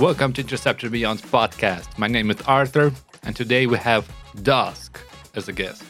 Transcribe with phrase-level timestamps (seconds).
[0.00, 1.98] Welcome to Interceptor Beyond podcast.
[1.98, 2.90] My name is Arthur,
[3.22, 4.10] and today we have
[4.42, 4.98] Dusk
[5.34, 5.84] as a guest.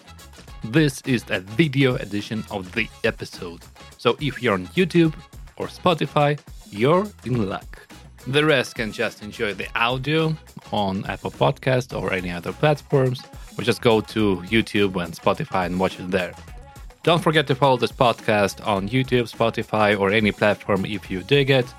[0.65, 3.61] This is a video edition of the episode.
[3.99, 5.15] So if you're on YouTube
[5.59, 6.41] or Spotify,
[6.73, 7.87] you're in luck.
[8.27, 10.37] The rest can just enjoy the audio
[10.73, 13.23] on Apple Podcast or any other platforms,
[13.57, 16.35] or just go to YouTube and Spotify and watch it there.
[17.05, 21.51] Don't forget to follow this podcast on YouTube, Spotify, or any platform if you dig
[21.51, 21.73] it.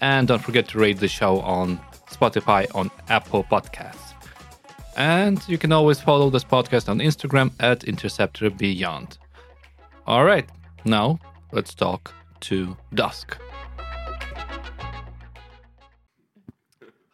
[0.00, 1.78] And don't forget to rate the show on
[2.10, 4.14] Spotify on Apple Podcasts.
[4.96, 9.18] And you can always follow this podcast on Instagram at Interceptor Beyond.
[10.06, 10.48] All right,
[10.84, 11.18] now
[11.52, 13.36] let's talk to Dusk.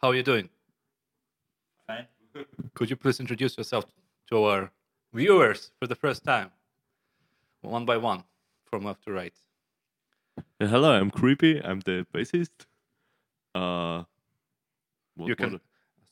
[0.01, 0.49] How are you doing?
[1.87, 2.07] Fine.
[2.73, 3.85] Could you please introduce yourself
[4.29, 4.71] to our
[5.13, 6.51] viewers for the first time?
[7.61, 8.23] One by one,
[8.65, 9.33] from left to right.
[10.59, 11.63] Hello, I'm Creepy.
[11.63, 12.65] I'm the bassist.
[13.55, 14.03] Uh,
[15.15, 15.61] what- You can, what-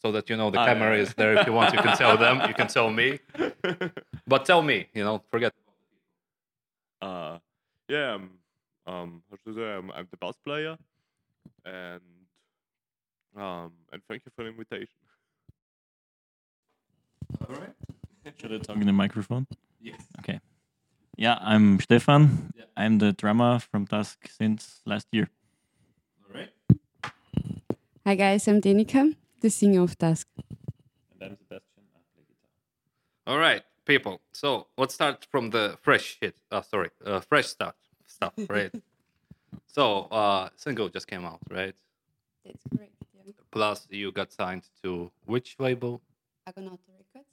[0.01, 1.01] so that you know the Ah, camera yeah.
[1.03, 1.33] is there.
[1.37, 2.41] If you want, you can tell them.
[2.47, 3.19] You can tell me.
[4.27, 5.53] But tell me, you know, forget.
[7.01, 7.39] uh,
[7.89, 8.29] yeah, I'm,
[8.87, 10.77] um, how should I say, I'm, I'm the bass player,
[11.65, 12.01] and
[13.35, 14.95] um, and thank you for the invitation.
[17.47, 17.73] All right.
[18.39, 19.47] Should I talk in the microphone?
[19.81, 20.01] Yes.
[20.19, 20.39] Okay.
[21.17, 22.53] Yeah, I'm Stefan.
[22.55, 22.65] Yeah.
[22.77, 25.29] I'm the drummer from Dusk since last year.
[28.09, 30.25] Hi guys, I'm Denika, the singer of Dusk.
[31.21, 31.83] And I'm Sebastian.
[31.93, 32.49] I play guitar.
[33.27, 34.19] All right, people.
[34.31, 36.35] So let's start from the fresh shit.
[36.51, 37.75] Uh, sorry, uh, fresh stuff.
[38.07, 38.73] Stuff, right?
[39.67, 41.75] so, uh, single just came out, right?
[42.43, 42.93] That's correct.
[43.13, 43.33] Yeah.
[43.51, 46.01] Plus, you got signed to which label?
[46.47, 47.29] Argonauta Records.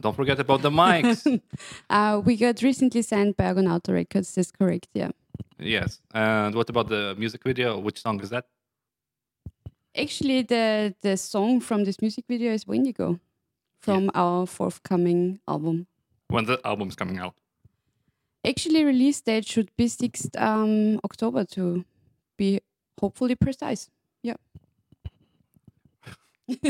[0.00, 1.40] Don't forget about the mics.
[1.90, 4.32] Uh, we got recently signed by Argonauta Records.
[4.32, 4.86] That's correct.
[4.94, 5.10] Yeah.
[5.58, 6.00] yes.
[6.14, 7.80] And what about the music video?
[7.80, 8.46] Which song is that?
[9.96, 13.18] Actually, the the song from this music video is Wendigo,
[13.80, 15.86] from our forthcoming album.
[16.28, 17.34] When the album's coming out?
[18.46, 21.84] Actually, release date should be 6th um, October to
[22.36, 22.60] be
[23.00, 23.90] hopefully precise.
[24.22, 24.36] Yeah.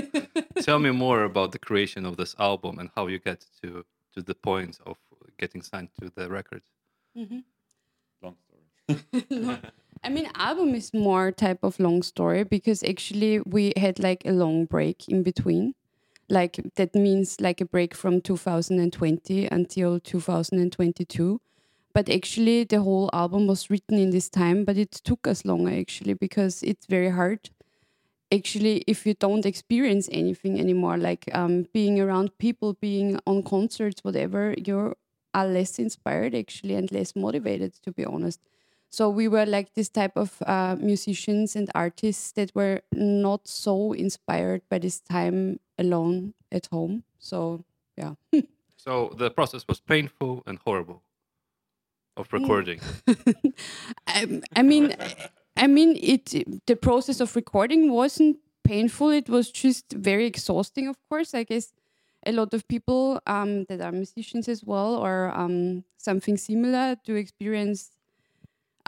[0.63, 3.85] Tell me more about the creation of this album and how you get to
[4.15, 4.97] to the point of
[5.39, 6.63] getting signed to the record.
[8.23, 9.03] Long story.
[10.03, 14.33] I mean, album is more type of long story because actually we had like a
[14.33, 15.75] long break in between.
[16.29, 21.41] Like that means like a break from 2020 until 2022.
[21.95, 25.73] But actually, the whole album was written in this time, but it took us longer
[25.73, 27.51] actually because it's very hard.
[28.31, 34.05] Actually, if you don't experience anything anymore, like um, being around people, being on concerts,
[34.05, 34.95] whatever, you
[35.35, 38.41] are less inspired actually and less motivated, to be honest.
[38.91, 43.93] So we were like this type of uh, musicians and artists that were not so
[43.93, 47.05] inspired by this time alone at home.
[47.19, 47.65] So
[47.97, 48.15] yeah,
[48.79, 51.03] So the process was painful and horrible
[52.17, 52.81] of recording.
[54.07, 54.97] I, I mean,
[55.57, 56.67] I mean it.
[56.67, 59.11] The process of recording wasn't painful.
[59.11, 60.89] It was just very exhausting.
[60.89, 61.73] Of course, I guess
[62.25, 67.17] a lot of people um, that are musicians as well or um, something similar do
[67.17, 67.91] experience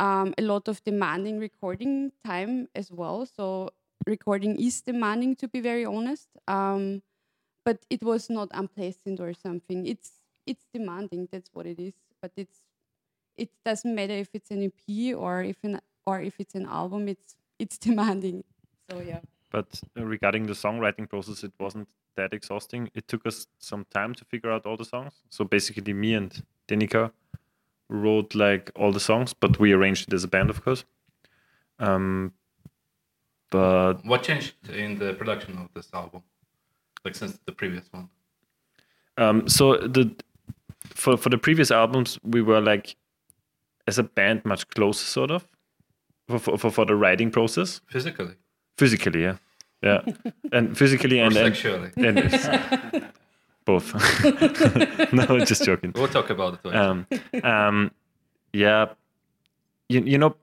[0.00, 3.27] um, a lot of demanding recording time as well.
[3.27, 3.71] So
[4.06, 6.28] recording is demanding, to be very honest.
[6.49, 7.03] Um,
[7.65, 9.87] but it was not unpleasant or something.
[9.87, 10.10] It's
[10.47, 11.28] it's demanding.
[11.31, 11.93] That's what it is.
[12.22, 12.60] But it's
[13.37, 17.06] it doesn't matter if it's an EP or if an or if it's an album.
[17.06, 18.43] It's it's demanding.
[18.91, 19.21] So yeah.
[19.50, 22.91] But uh, regarding the songwriting process, it wasn't that exhausting.
[22.94, 25.12] It took us some time to figure out all the songs.
[25.28, 27.10] So basically, me and Denika
[27.91, 30.84] wrote like all the songs, but we arranged it as a band, of course.
[31.78, 32.33] Um,
[33.51, 36.23] but What changed in the production of this album,
[37.05, 38.09] like since the previous one?
[39.19, 40.15] um, so the
[40.84, 42.97] for for the previous albums, we were like
[43.87, 45.47] as a band much closer, sort of,
[46.28, 47.81] for for, for, for the writing process.
[47.89, 48.34] Physically
[48.78, 49.37] Physically, yeah,
[49.83, 50.01] yeah,
[50.53, 51.91] and physically or and, and, sexually?
[51.97, 52.19] and
[53.65, 53.95] both.
[55.12, 55.92] no, just joking.
[55.95, 56.74] We'll talk about it.
[56.74, 57.07] Um,
[57.42, 57.91] um,
[58.53, 58.86] yeah,
[59.89, 60.36] you, you know,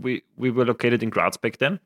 [0.00, 1.80] we we were located in Graz back then,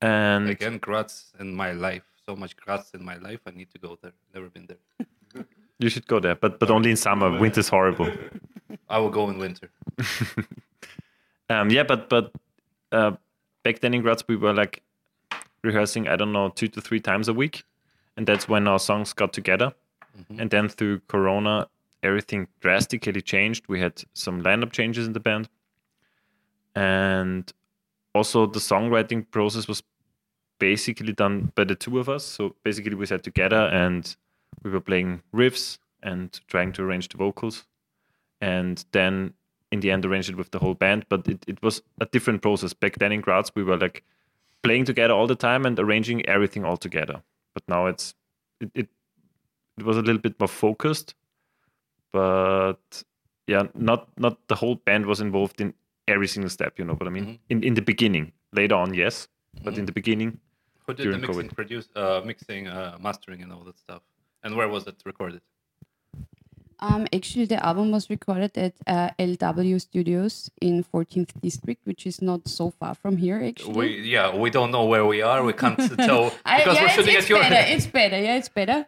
[0.00, 2.04] and Again, Graz in my life.
[2.26, 3.40] So much Graz in my life.
[3.46, 4.12] I need to go there.
[4.34, 5.44] Never been there.
[5.78, 7.38] you should go there, but but only in summer.
[7.38, 8.10] Winter's horrible.
[8.88, 9.70] I will go in winter.
[11.50, 12.32] Um, yeah, but but
[12.92, 13.12] uh,
[13.62, 14.82] back then in Graz, we were like
[15.62, 16.08] rehearsing.
[16.08, 17.64] I don't know, two to three times a week,
[18.18, 19.72] and that's when our songs got together.
[20.18, 20.40] Mm-hmm.
[20.40, 21.68] And then through Corona,
[22.02, 23.66] everything drastically changed.
[23.68, 25.48] We had some lineup changes in the band,
[26.74, 27.50] and
[28.14, 29.84] also the songwriting process was
[30.58, 32.24] basically done by the two of us.
[32.24, 34.14] So basically, we sat together and
[34.64, 37.66] we were playing riffs and trying to arrange the vocals,
[38.40, 39.32] and then
[39.70, 41.06] in the end arranged it with the whole band.
[41.08, 42.72] But it, it was a different process.
[42.72, 44.02] Back then in Graz, we were like
[44.64, 47.22] playing together all the time and arranging everything all together.
[47.58, 48.14] But now it's
[48.60, 48.88] it, it
[49.78, 51.14] it was a little bit more focused,
[52.12, 53.02] but
[53.48, 55.74] yeah, not not the whole band was involved in
[56.06, 56.78] every single step.
[56.78, 57.26] You know what I mean?
[57.26, 57.38] Mhm.
[57.50, 59.26] In in the beginning, later on, yes,
[59.64, 60.38] but in the beginning,
[60.86, 64.02] Who did the mixing, produce, uh, mixing, uh, mastering, and all that stuff?
[64.44, 65.42] And where was it recorded?
[66.80, 72.22] Um, actually, the album was recorded at uh, LW Studios in 14th District, which is
[72.22, 73.42] not so far from here.
[73.42, 75.42] Actually, We yeah, we don't know where we are.
[75.44, 75.78] We can't
[76.08, 77.40] tell I- because yeah, we're it's, shooting it's at your.
[77.40, 77.64] better.
[77.74, 78.18] It's better.
[78.20, 78.86] Yeah, it's better.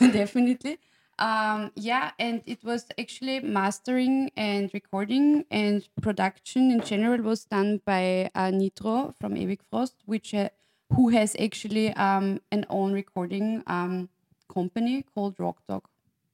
[0.00, 0.78] Definitely.
[1.18, 7.80] Um, yeah, and it was actually mastering and recording and production in general was done
[7.84, 10.48] by uh, Nitro from Ewig Frost, which uh,
[10.94, 14.08] who has actually um, an own recording um,
[14.52, 15.84] company called Rock Dog.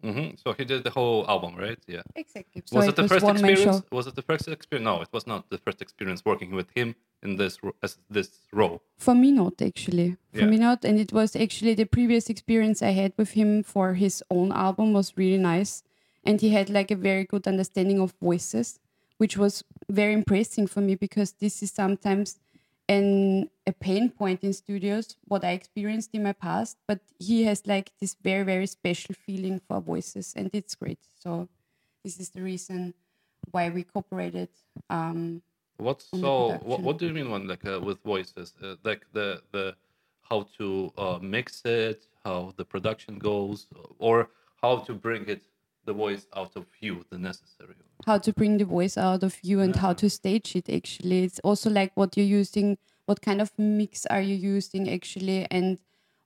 [0.02, 1.78] Hmm So he did the whole album, right?
[1.86, 2.02] Yeah.
[2.14, 2.62] Exactly.
[2.66, 3.82] So was it, the was first experience?
[3.90, 4.84] Was it the first experience?
[4.84, 8.82] No, it was not the first experience working with him in this as this role.
[8.98, 10.16] For me, not actually.
[10.32, 10.46] For Yeah.
[10.46, 10.84] me, not.
[10.84, 14.92] And it was actually the previous experience I had with him for his own album
[14.92, 15.82] was really nice.
[16.24, 18.78] And he had like a very good understanding of voices,
[19.18, 22.38] which was very impressive for me because this is sometimes
[22.88, 26.78] an a pain point in studios, what I experienced in my past.
[26.86, 30.98] But he has like this very, very special feeling for voices, and it's great.
[31.22, 31.48] So
[32.02, 32.94] this is the reason
[33.50, 34.48] why we cooperated.
[34.90, 35.42] Um,
[35.76, 36.58] What so?
[36.62, 38.54] What, what do you mean when like uh, with voices?
[38.62, 39.76] Uh, like the the
[40.28, 43.66] how to uh, mix it, how the production goes,
[43.98, 44.28] or
[44.62, 45.42] how to bring it
[45.84, 47.74] the voice out of you, the necessary.
[48.06, 51.40] how to bring the voice out of you and how to stage it actually it's
[51.40, 52.76] also like what you're using
[53.06, 55.78] what kind of mix are you using actually and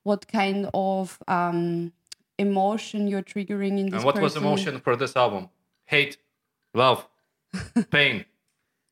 [0.03, 1.93] what kind of um
[2.39, 4.47] emotion you're triggering in this And what was person.
[4.47, 5.49] emotion for this album?
[5.85, 6.17] Hate,
[6.75, 7.07] love,
[7.91, 8.25] pain.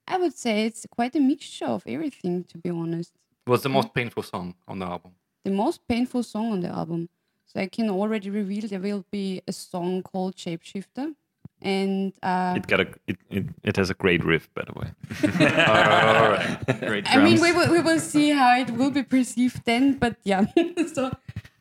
[0.06, 3.12] i would say it's quite a mixture of everything to be honest
[3.46, 5.12] Was the most painful song on the album?
[5.44, 7.08] the most painful song on the album
[7.52, 11.14] so i can already reveal there will be a song called shapeshifter
[11.62, 14.92] and uh, it got a it, it, it has a great riff, by the way.
[15.66, 16.80] All right.
[16.80, 20.16] great I mean, we will, we will see how it will be perceived then, but
[20.24, 20.46] yeah.
[20.94, 21.10] so,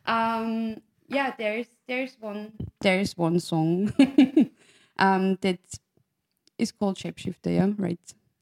[0.05, 3.93] um, yeah, there's there's one there's one song
[4.97, 5.59] um, that
[6.57, 7.53] is called Shapeshifter.
[7.53, 7.99] Yeah, right.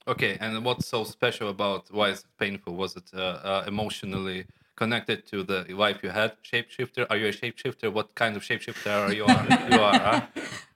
[0.08, 2.76] Okay, and what's so special about why is it painful?
[2.76, 4.46] Was it uh, uh, emotionally
[4.78, 6.32] connected to the life you had?
[6.44, 7.06] Shapeshifter?
[7.10, 7.92] Are you a shapeshifter?
[7.92, 9.26] What kind of shapeshifter are you?
[9.26, 10.22] Are, you are huh?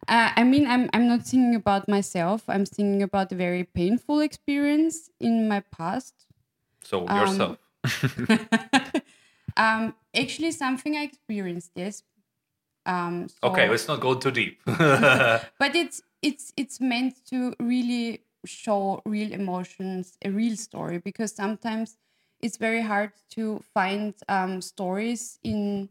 [0.07, 2.44] Uh, I mean, I'm I'm not thinking about myself.
[2.50, 6.13] I'm thinking about a very painful experience in my past.
[6.83, 7.57] So Um, yourself.
[9.57, 11.71] um, actually, something I experienced.
[11.75, 12.03] Yes.
[12.86, 14.59] Um, so- Okay, let's not go too deep.
[14.65, 21.98] but it's it's it's meant to really show real emotions a real story because sometimes
[22.41, 25.89] it's very hard to find um, stories in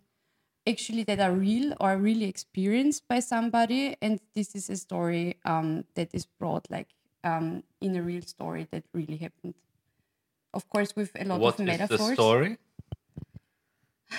[0.67, 3.97] actually that are real or really experienced by somebody.
[4.03, 6.89] And this is a story um, that is brought like
[7.25, 9.55] um, in a real story that really happened.
[10.53, 12.09] Of course with a lot what of is metaphors.
[12.09, 12.59] the story?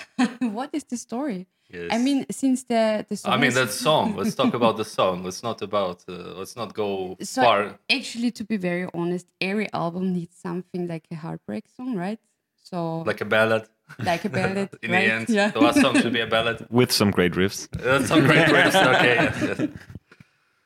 [0.40, 1.88] what is the story Yes.
[1.90, 4.14] i mean since the the song I mean that song.
[4.18, 5.24] Let's talk about the song.
[5.24, 6.04] Let's not about.
[6.06, 7.78] Uh, let's not go so far.
[7.98, 12.20] actually to be very honest every album needs something like a heartbreak song right
[12.62, 13.64] so like, Like a ballad.
[14.10, 15.06] Like a ballad In right?
[15.06, 16.58] the end, yeah the last song should be a ballad.
[16.70, 17.60] With some great riffs.
[17.86, 18.76] That's some great riffs.
[18.96, 19.68] Okay, yes, yes.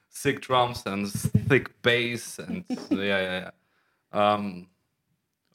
[0.08, 1.06] Sick drums and
[1.48, 3.50] thick bass and yeah, yeah, yeah.
[4.20, 4.66] Um,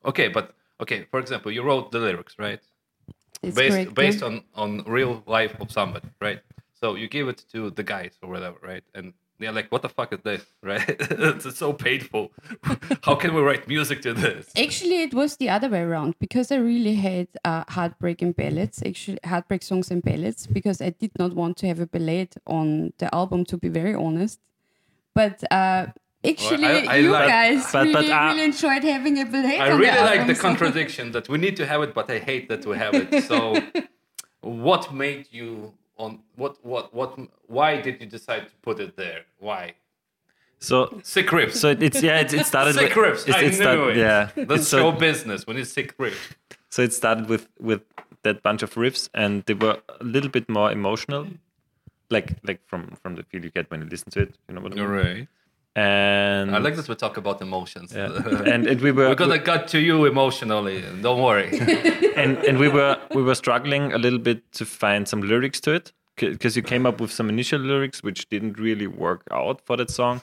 [0.05, 0.45] okay, but
[0.83, 0.99] okay.
[1.11, 2.61] For example, you wrote the lyrics, right?
[3.41, 6.41] It's based correct, based on on real life of somebody, right?
[6.79, 8.83] So you give it to the guys or whatever, right?
[8.93, 10.83] And they're like, "What the fuck is this?" Right?
[10.87, 12.31] it's so painful.
[13.03, 14.51] How can we write music to this?
[14.55, 18.81] Actually, it was the other way around because I really had uh, heartbreak and ballads,
[18.85, 22.93] actually heartbreak songs and ballads, because I did not want to have a ballad on
[22.99, 24.39] the album, to be very honest.
[25.13, 25.87] But uh,
[26.25, 29.59] actually, I- I you like- guys but- really, but, uh, really enjoyed having a ballad.
[29.59, 32.19] I on really the like the contradiction that we need to have it, but I
[32.19, 33.23] hate that we have it.
[33.23, 33.37] So,
[34.41, 37.17] what made you on what what what?
[37.47, 39.21] Why did you decide to put it there?
[39.39, 39.73] Why?
[40.59, 41.55] So Sick riffs.
[41.55, 43.27] so it's yeah it, it started sick with riffs.
[43.27, 43.97] it, I it knew start- it.
[43.97, 46.35] yeah That's so, show business when it's sick riffs.
[46.69, 47.81] so it started with with
[48.21, 51.25] that bunch of riffs and they were a little bit more emotional
[52.11, 54.61] like like from from the feel you get when you listen to it you know
[54.61, 54.85] what I mean?
[54.85, 55.27] Right.
[55.75, 57.93] And I like that we talk about emotions.
[57.93, 58.05] yeah.
[58.53, 60.83] and, and we were We're gonna cut to you emotionally.
[61.01, 61.49] Don't worry.
[62.15, 65.71] and and we were we were struggling a little bit to find some lyrics to
[65.71, 69.77] it because you came up with some initial lyrics which didn't really work out for
[69.77, 70.21] that song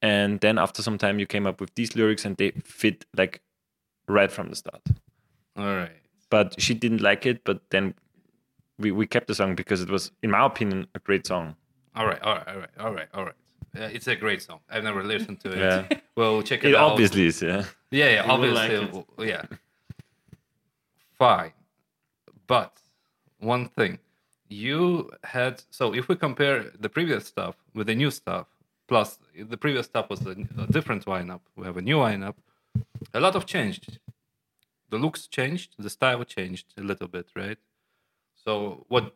[0.00, 3.42] and then after some time you came up with these lyrics and they fit like
[4.08, 4.80] right from the start
[5.56, 5.90] All right.
[6.30, 7.94] but she didn't like it but then
[8.78, 11.56] we, we kept the song because it was in my opinion a great song
[11.96, 12.22] All right.
[12.22, 12.48] All right.
[12.48, 12.70] All right.
[12.78, 13.08] All right.
[13.14, 13.34] All right.
[13.76, 14.60] Yeah, it's a great song.
[14.70, 15.58] I've never listened to it.
[15.58, 15.98] Yeah.
[16.16, 16.92] Well, check it, it out.
[16.92, 19.28] obviously is yeah Yeah, yeah, You will like obviously.
[19.28, 19.42] yeah.
[21.18, 21.52] Fine.
[22.46, 22.72] But
[23.38, 23.98] one thing.
[24.48, 28.46] You had so if we compare the previous stuff with the new stuff,
[28.86, 31.40] plus the previous stuff was a, a different lineup.
[31.56, 32.34] We have a new lineup.
[33.12, 33.98] A lot of changed.
[34.90, 37.58] The looks changed, the style changed a little bit, right?
[38.36, 39.14] So what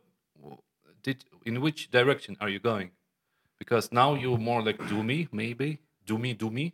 [1.02, 2.90] did in which direction are you going?
[3.60, 6.72] Because now you're more like doomy, maybe doomy, doomy,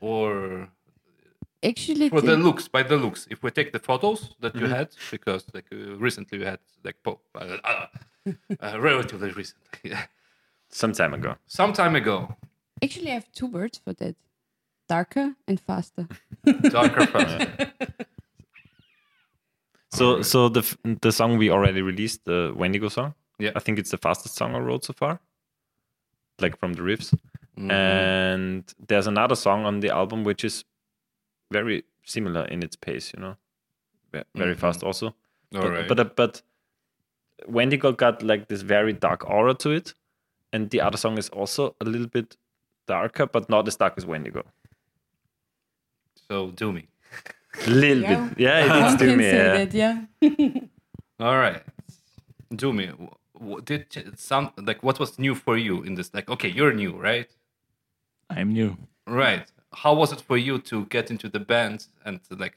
[0.00, 0.68] or
[1.62, 3.26] Actually, for the the- looks by the looks.
[3.30, 4.64] If we take the photos that Mm-hmm.
[4.64, 7.86] you had because like uh, recently you had like po- uh, uh,
[8.62, 9.92] uh, relatively recently
[10.70, 11.36] some time ago.
[11.46, 12.16] Some time ago.
[12.82, 14.14] Actually, I have two words for that:
[14.88, 16.06] darker and faster.
[16.70, 17.72] darker faster.
[19.90, 23.52] So so the f- the song we already released the wendigo song Yeah.
[23.56, 25.18] i think it's the fastest song i wrote so far
[26.40, 27.14] like from the riffs
[27.56, 27.70] Mhm.
[27.72, 30.64] and there's another song on the album which is
[31.52, 33.36] very similar in its pace you know
[34.12, 34.58] Ve- very Mhm.
[34.60, 35.88] fast also All but, right.
[35.88, 36.42] but uh, but
[37.46, 39.94] wendigo got like this very dark aura to it
[40.52, 42.36] and the other song is also a little bit
[42.86, 44.42] darker but not as dark as wendigo
[46.28, 46.88] so do me
[47.66, 48.28] a little Yeah.
[48.28, 49.64] bit yeah One it's can to me yeah.
[49.64, 50.04] that, yeah.
[51.20, 51.62] all right
[52.54, 53.18] do me w- w-
[53.64, 53.86] did
[54.18, 57.30] some like what was new for you in this like okay you're new right?
[58.30, 58.76] I'm new.
[59.06, 59.46] right.
[59.72, 62.56] How was it for you to get into the band and like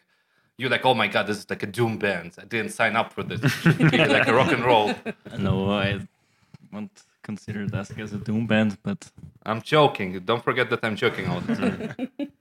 [0.58, 2.36] you're like oh my god this is like a doom band.
[2.40, 3.42] I didn't sign up for this.
[3.44, 4.94] It should be like a rock and roll.
[5.38, 6.00] No, I
[6.72, 9.12] won't consider Dusk as a doom band, but
[9.46, 10.20] i'm joking.
[10.26, 12.10] Don't forget that i'm joking all the time.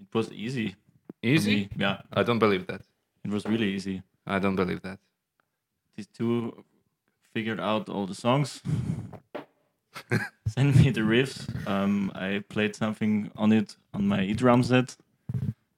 [0.00, 0.76] It was easy.
[1.22, 1.68] easy.
[1.76, 2.82] Yeah, i don't believe that.
[3.24, 4.02] It was really easy.
[4.26, 4.98] i don't believe that
[5.96, 6.64] These two
[7.32, 8.62] figured out all the songs.
[10.48, 11.46] Send me the riffs.
[11.66, 14.96] Um, I played something on it on my e-drum set.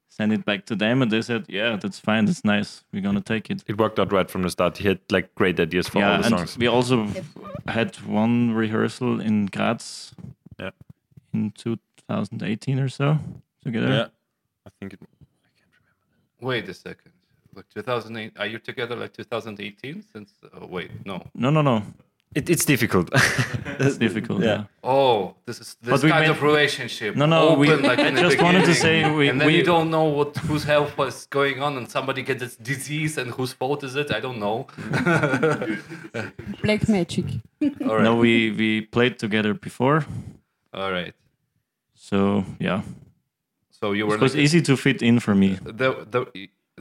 [0.09, 2.25] Send it back to them, and they said, "Yeah, that's fine.
[2.25, 2.85] That's nice.
[2.93, 5.61] We're gonna take it." it worked out right from the start he had like great
[5.61, 7.07] ideas for yeah, all the and songs we also
[7.69, 10.15] had one rehearsal in Graz.
[10.59, 10.71] Yeah.
[11.35, 13.19] In 2018 or so
[13.63, 13.89] together.
[13.89, 14.07] yeah
[14.67, 16.41] i think it I can't remember.
[16.41, 17.13] wait a second
[17.57, 21.83] like 2008 are you together like 2018 since oh, wait no No, no, no.
[22.35, 23.09] It, it's difficult.
[23.85, 24.41] It's difficult.
[24.43, 24.49] Yeah.
[24.49, 24.65] Yeah.
[24.95, 28.09] oh this is this But we kind made- of relationship No, no, we- like I
[28.09, 30.93] in just wanted to say we- and then we- you don't know what whose health
[30.99, 34.39] was going on and somebody gets this disease and whose fault is it i don't
[34.47, 34.59] know
[36.63, 37.25] Black magic.
[37.89, 40.05] all right No, we we played together before,
[40.75, 41.15] all right
[41.95, 42.81] so yeah,
[43.71, 45.49] so you were it was like, easy to fit in for me.
[45.65, 46.21] the, the,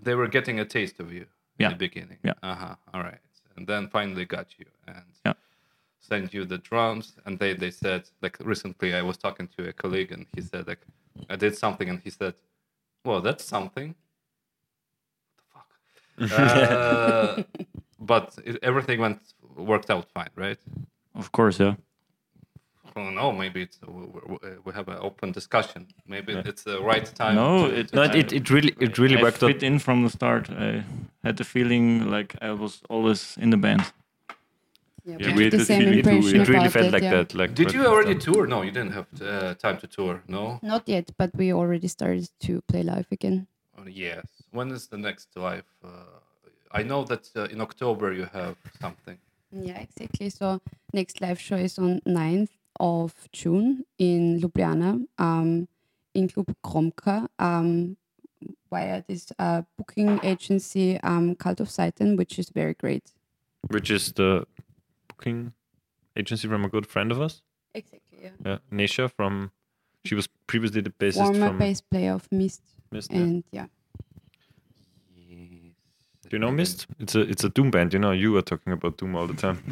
[0.01, 1.25] they were getting a taste of you
[1.57, 1.67] Yeah.
[1.67, 2.19] in the beginning.
[2.23, 2.33] Yeah.
[2.43, 2.75] Uh-huh.
[2.93, 3.19] All right.
[3.55, 5.33] And then finally got you and Yeah.
[5.99, 7.15] sent you the drums.
[7.25, 10.67] And they, they said, like recently I was talking to a colleague and he said,
[10.67, 10.81] like,
[11.29, 12.33] I did something and he said,
[13.05, 13.95] well, that's something.
[15.53, 15.65] What
[16.17, 16.39] the fuck?
[16.39, 17.43] uh,
[17.99, 19.19] but it, everything went,
[19.55, 20.59] worked out fine, right?
[21.15, 21.75] Of course, yeah.
[22.97, 23.31] I don't know.
[23.31, 25.87] Maybe it's, we, we- we have an open discussion.
[26.07, 27.35] Maybe it's the right time.
[27.35, 28.15] No, to- it- to no, time.
[28.17, 29.63] it, it really it really I worked fit out.
[29.63, 30.49] in from the start.
[30.49, 30.83] I
[31.23, 33.83] had the feeling like I was always in the band.
[35.05, 37.03] Yeah, Yeah, we we have the same it, impression it really about felt it, like
[37.03, 37.11] yeah.
[37.17, 37.35] that.
[37.35, 38.35] Like Did you already start.
[38.35, 38.47] tour?
[38.47, 40.23] No, you didn't have uh, time to tour.
[40.27, 40.59] No.
[40.63, 43.47] Not yet, but we already started to play live again.
[43.77, 44.25] Oh, yes.
[44.51, 45.65] When is the next live?
[45.83, 45.89] Uh,
[46.71, 49.17] I know that uh, in October you have something.
[49.51, 50.29] Yeah, exactly.
[50.29, 50.59] So
[50.93, 55.67] next live show is on 9th of June in Ljubljana, um,
[56.13, 57.97] in Club Gromka, um,
[58.69, 63.11] via this uh, booking agency, um, Cult of Satan, which is very great.
[63.69, 64.45] Which is the
[65.07, 65.53] booking
[66.15, 67.41] agency from a good friend of us,
[67.73, 68.19] Exactly.
[68.23, 68.29] Yeah.
[68.45, 69.51] yeah, Nesha from.
[70.05, 73.11] She was previously the bassist Former from bass player of Mist, Mist.
[73.11, 73.17] yeah.
[73.19, 73.65] and yeah,
[76.29, 76.87] Do you know Mist?
[76.99, 77.93] It's a it's a Doom band.
[77.93, 79.63] You know, you are talking about Doom all the time.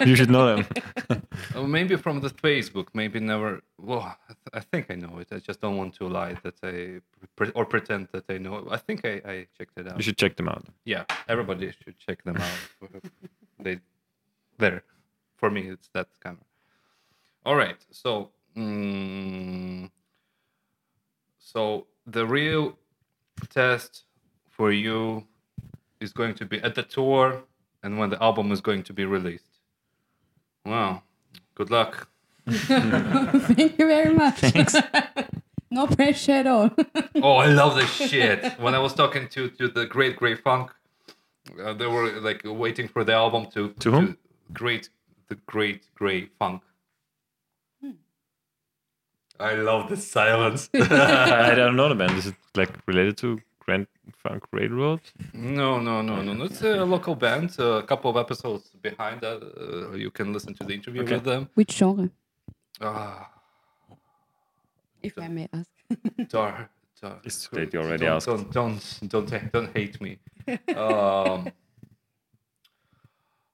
[0.06, 0.66] you should know them.
[1.54, 2.88] Oh, maybe from the Facebook.
[2.94, 3.62] Maybe never.
[3.78, 5.28] Well, I, th- I think I know it.
[5.30, 7.00] I just don't want to lie that I
[7.36, 8.56] pre- or pretend that I know.
[8.58, 8.64] it.
[8.70, 9.96] I think I, I checked it out.
[9.96, 10.64] You should check them out.
[10.84, 12.90] Yeah, everybody should check them out.
[13.60, 13.80] they,
[14.58, 14.82] there,
[15.36, 16.44] for me, it's that camera.
[17.44, 17.76] All right.
[17.90, 19.90] So, mm,
[21.38, 22.78] so the real
[23.50, 24.04] test
[24.50, 25.26] for you
[26.06, 27.24] is going to be at the tour
[27.82, 29.52] and when the album is going to be released.
[30.64, 31.02] Wow.
[31.54, 32.08] Good luck.
[32.48, 34.38] Thank you very much.
[34.38, 34.74] Thanks.
[35.70, 36.70] no pressure at all.
[37.26, 38.38] Oh, I love this shit.
[38.64, 40.66] When I was talking to to the Great Grey Funk,
[41.64, 44.06] uh, they were like waiting for the album to To whom?
[44.52, 44.84] Great,
[45.30, 46.60] the Great Grey Funk.
[49.50, 50.62] I love the silence.
[50.74, 52.16] I don't know the band.
[52.20, 53.28] Is it like related to
[53.66, 53.86] Grand
[54.22, 55.00] Funk Railroad?
[55.34, 56.44] no, no, no, no, no.
[56.44, 57.58] It's a local band.
[57.58, 61.14] a couple of episodes behind that, uh, you can listen to the interview Okay.
[61.14, 61.48] with them.
[61.54, 62.08] Which genre,
[62.80, 63.28] Ah,
[65.02, 65.70] if I may ask?
[66.28, 66.70] dark,
[67.02, 67.20] dark.
[67.24, 68.26] It's too late, you already don't, asked.
[68.26, 70.18] Don't, don't, don't, ha- don't hate me.
[70.76, 71.50] um,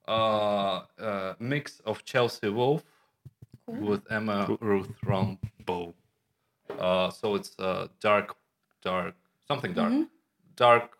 [0.08, 2.84] uh, uh, mix of Chelsea Wolfe
[3.66, 5.94] with Emma Ruth Rombo.
[6.78, 8.36] Uh, so it's uh, dark,
[8.82, 9.14] dark,
[9.48, 9.92] something dark,
[10.56, 10.90] dark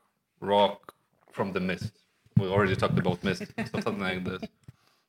[0.40, 0.94] rock
[1.30, 1.92] from the mist.
[2.36, 4.42] We already talked about mist, so something like this.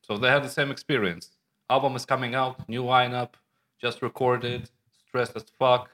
[0.01, 1.31] So they have the same experience.
[1.69, 3.29] Album is coming out, new lineup,
[3.81, 4.69] just recorded,
[5.07, 5.89] stressed as fuck.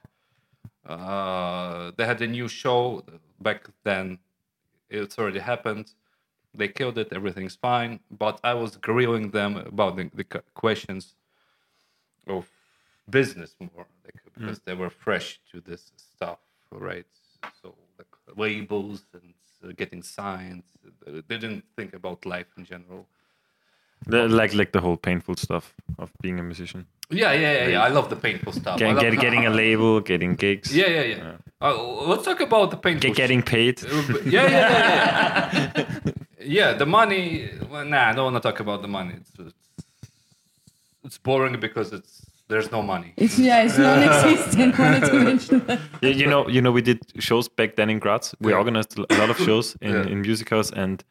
[0.86, 3.04] Uh, they had a new show
[3.40, 4.18] back then.
[4.90, 5.92] It's already happened.
[6.54, 7.10] They killed it.
[7.12, 8.00] Everything's fine.
[8.10, 10.24] But I was grilling them about the, the
[10.56, 11.16] questions
[12.28, 12.50] of
[13.10, 16.40] business more, like, because they were fresh to this stuff,
[16.72, 17.06] right?
[17.62, 20.64] So like labels and uh, getting signed.
[21.06, 23.08] They didn't think about life in general.
[24.08, 26.86] The- like like the whole painful stuff of being a musician.
[27.10, 27.68] Yeah, yeah, yeah.
[27.68, 27.84] yeah.
[27.84, 28.78] I love the painful stuff.
[28.78, 31.32] Getting, get, getting a label, getting gigs, Yeah, yeah, yeah.
[31.62, 33.02] Uh, let's talk about the painful.
[33.02, 33.82] get, getting paid.
[33.82, 35.52] Yeah, yeah, yeah.
[35.66, 37.50] Yeah, yeah the money.
[37.70, 39.16] Well, nah, I don't want to talk about the money.
[39.18, 39.54] It's, it's
[41.04, 43.14] it's boring because it's there's no money.
[43.16, 44.78] It's, yeah, it's non-existent.
[44.80, 45.80] wanted to mention that.
[46.02, 48.36] Yeah, you know, you know, we did shows back then in Graz.
[48.42, 48.58] We Yeah.
[48.58, 50.08] organized a lot of shows in, Yeah.
[50.12, 51.04] in music house, and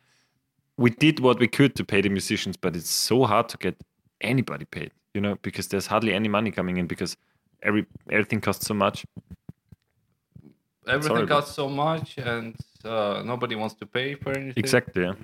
[0.77, 2.57] we did what we could to pay the musicians.
[2.57, 3.77] But it's so hard to get
[4.21, 7.17] anybody paid, you know, because there's hardly any money coming in because
[7.63, 9.07] every everything costs so much.
[10.87, 11.37] Everything horrible.
[11.37, 14.55] costs so much, and uh, nobody wants to pay for anything.
[14.57, 15.03] Exactly.
[15.05, 15.15] Yeah.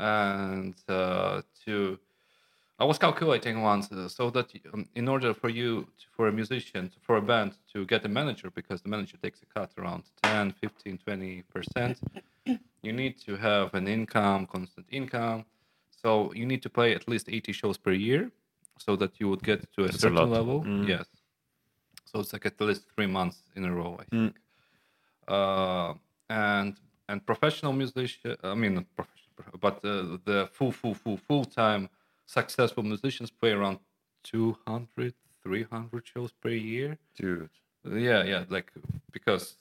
[0.00, 1.98] and uh, to
[2.80, 6.32] I was calculating once uh, so that um, in order for you to, for a
[6.32, 10.04] musician for a band to get a manager because the manager takes a cut around
[10.22, 11.98] 10 15 20 percent
[12.82, 15.44] you need to have an income constant income
[16.02, 18.30] so you need to play at least 80 shows per year
[18.78, 20.30] so that you would get to a That's certain lot.
[20.30, 20.86] level Mm.
[20.88, 21.06] yes
[22.04, 24.20] so it's like at least three months in a row i Mm.
[24.20, 24.34] think
[25.28, 25.94] uh,
[26.30, 26.76] and
[27.08, 31.88] and professional musician i mean not professional but uh, the full full full full time
[32.38, 33.78] successful musicians play around
[34.24, 37.48] 200 300 shows per year Dude.
[37.84, 38.70] yeah yeah like
[39.12, 39.56] because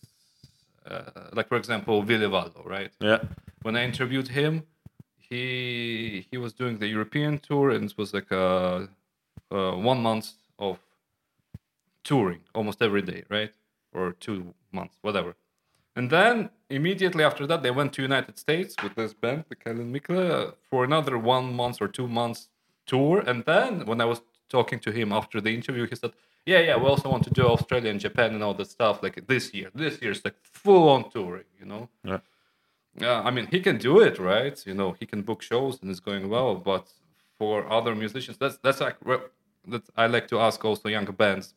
[0.89, 3.19] uh, like for example Ville Valo, right Yeah.
[3.63, 4.63] when I interviewed him,
[5.29, 8.87] he he was doing the European tour and it was like a,
[9.51, 10.27] a one month
[10.59, 10.79] of
[12.03, 13.51] touring almost every day, right?
[13.93, 15.35] Or two months, whatever.
[15.97, 19.91] And then immediately after that, they went to United States with this band, the Kalen
[19.91, 22.49] Mikla, for another one month or two months
[22.87, 23.19] tour.
[23.29, 26.11] And then when I was talking to him after the interview, he said,
[26.45, 29.27] "Yeah, yeah, we also want to do Australia and Japan and all that stuff like
[29.27, 29.69] this year.
[29.75, 32.19] This year's like full on touring, you know." Yeah.
[32.99, 34.57] Yeah, I mean, he can do it, right?
[34.65, 36.55] You know, he can book shows and it's going well.
[36.55, 36.85] But
[37.37, 38.97] for other musicians, that's that's like
[39.71, 41.53] that I like to ask also younger bands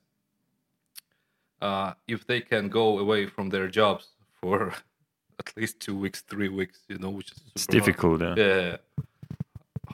[1.62, 4.09] uh, if they can go away from their jobs
[4.40, 4.75] for
[5.38, 6.81] at least two weeks, three weeks.
[6.88, 7.85] You know, which is It's super hard.
[7.87, 8.21] difficult.
[8.21, 8.35] Yeah.
[8.37, 8.77] Yeah.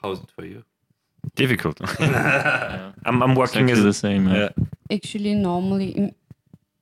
[0.03, 0.65] How's it for you?
[1.37, 1.79] Difficult.
[2.01, 4.29] I'm, I'm working Exactly as the same.
[4.29, 4.37] Yeah.
[4.57, 4.65] yeah.
[4.97, 6.15] Actually, normally in,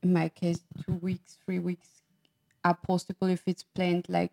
[0.02, 1.88] in my case, two weeks, three weeks
[2.64, 4.32] are possible if it's planned like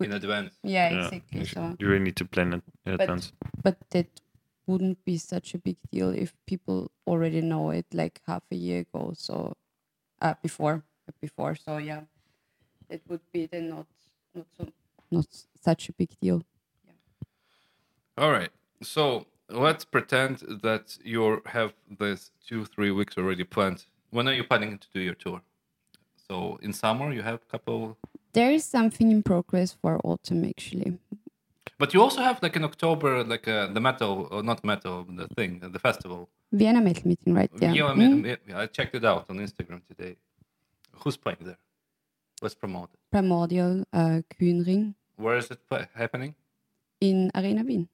[0.00, 0.54] In advance.
[0.62, 1.04] yeah, Yeah.
[1.06, 1.38] exactly.
[1.40, 3.32] You, should- So, you really need to plan it in But- advance.
[3.62, 4.06] but that
[4.66, 8.80] wouldn't be such a big deal if people already know it like half a year
[8.80, 9.12] ago.
[9.16, 9.56] So,
[10.20, 10.82] uh, before
[11.20, 11.54] before.
[11.54, 12.02] So yeah,
[12.90, 13.86] it would be then not
[14.34, 14.66] not so
[15.10, 15.26] not
[15.62, 16.42] such a big deal.
[18.18, 18.50] All right.
[18.82, 23.86] So let's pretend that you have this two, three weeks already planned.
[24.10, 25.40] When are you planning to do your tour?
[26.28, 27.96] So in summer you have a couple,
[28.32, 30.98] There is something in progress for autumn actually.
[31.78, 35.26] but you also have like in October, like uh, the metal, or not metal, the
[35.36, 36.28] thing, uh, the festival.
[36.52, 37.50] Vienna Metal Meeting, right?
[37.60, 37.72] Yeah.
[37.72, 38.24] I, Mm.
[38.48, 40.16] yeah, I checked it out on Instagram today.
[41.04, 41.58] Who's playing there?
[42.42, 43.00] Let's promote it.
[43.10, 45.60] Primordial uh, Kühnring Where is it
[45.94, 46.34] happening?
[47.00, 47.88] in Arena Wien.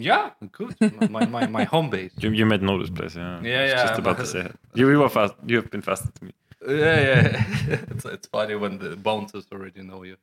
[0.00, 0.74] Yeah, good.
[1.10, 2.12] my, my, my home base.
[2.18, 3.40] You, you might know this place, yeah.
[3.42, 4.56] Yeah, I yeah, Just about but- to say it.
[4.74, 5.34] You, you were fast.
[5.46, 6.32] You have been faster to me.
[6.66, 7.44] Yeah, yeah.
[7.90, 10.16] it's, it's funny when the bouncers already know you.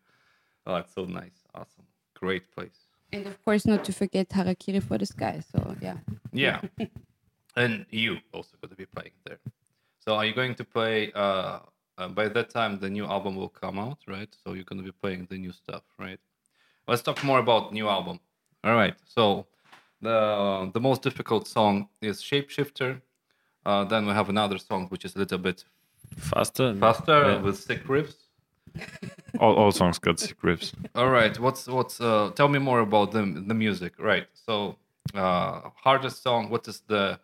[0.66, 1.44] Oh, it's so nice.
[1.54, 1.86] Awesome.
[2.16, 2.80] Great place.
[3.13, 5.42] And of course, not to forget Harakiri for the Sky.
[5.52, 5.98] So, yeah.
[6.34, 6.62] Yeah.
[7.56, 9.40] and you also going to be playing there.
[10.00, 11.60] So are you going to play uh,
[11.98, 14.30] uh by that time the new album will come out, right?
[14.44, 16.20] So you're going to be playing the new stuff, right?
[16.88, 18.20] Let's talk more about new album.
[18.63, 18.96] All right.
[19.06, 19.48] So
[20.02, 23.02] the the most difficult song is Shapeshifter.
[23.66, 25.66] Uh, then we have another song which is a little bit
[26.18, 26.74] Faster.
[26.80, 27.42] faster Yeah.
[27.42, 28.16] with sick riffs.
[29.40, 30.74] All, all songs got sick riffs.
[30.96, 31.38] All right.
[31.40, 33.94] What's what's uh tell me more about the the music.
[34.00, 34.28] Right.
[34.34, 34.78] So
[35.14, 37.20] uh hardest song, what is the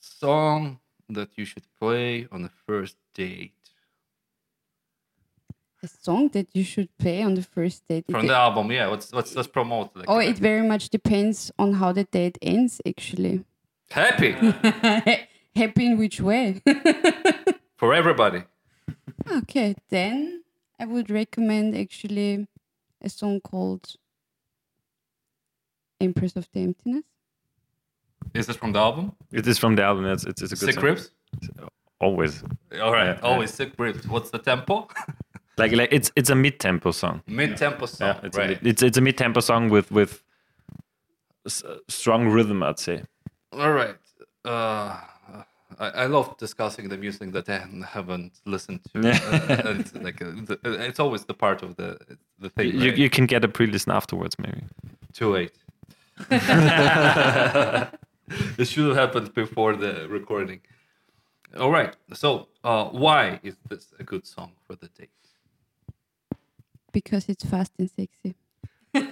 [0.00, 3.59] song that you should play on the first date?
[5.82, 8.04] A song that you should play on the first date.
[8.06, 8.86] It From the album, yeah.
[8.88, 12.80] Let's let's let's promote like oh, it very much depends on how the date ends,
[12.86, 13.44] actually.
[13.90, 14.32] happy
[15.56, 16.62] Happy in which way?
[17.76, 18.44] for everybody.
[19.30, 20.44] okay, then
[20.78, 22.46] I would recommend actually
[23.02, 23.96] a song called
[26.00, 27.04] Empress of the Emptiness.
[28.34, 29.12] Is this from the album?
[29.32, 30.04] It is from the album.
[30.06, 30.84] It's, it's, it's a good Sick song.
[30.84, 31.10] riffs?
[32.00, 32.42] Always.
[32.80, 33.06] All right.
[33.06, 33.28] Yeah, yeah.
[33.28, 34.06] Always sick riffs.
[34.06, 34.88] What's the tempo?
[35.58, 37.22] Like like it's it's a mid tempo song.
[37.26, 38.08] Mid tempo song.
[38.08, 38.48] Yeah, it's a right.
[38.62, 40.22] mid, it's it's a mid tempo song with with
[41.88, 42.62] strong rhythm.
[42.62, 43.02] I'd say.
[43.52, 43.96] All right.
[44.44, 44.96] Uh,
[45.78, 49.00] I, I love discussing the music that I haven't listened to.
[49.30, 51.98] Uh, and like uh, the, uh, it's always the part of the
[52.38, 52.68] the thing.
[52.68, 52.98] You right?
[52.98, 54.62] you can get a pre-listen afterwards, maybe.
[55.12, 55.52] Too late.
[58.58, 60.60] it should have happened before the recording.
[61.58, 61.96] All right.
[62.12, 65.10] So, uh, why is this a good song for the date?
[66.92, 68.34] Because it's fast and sexy.
[68.94, 69.08] it,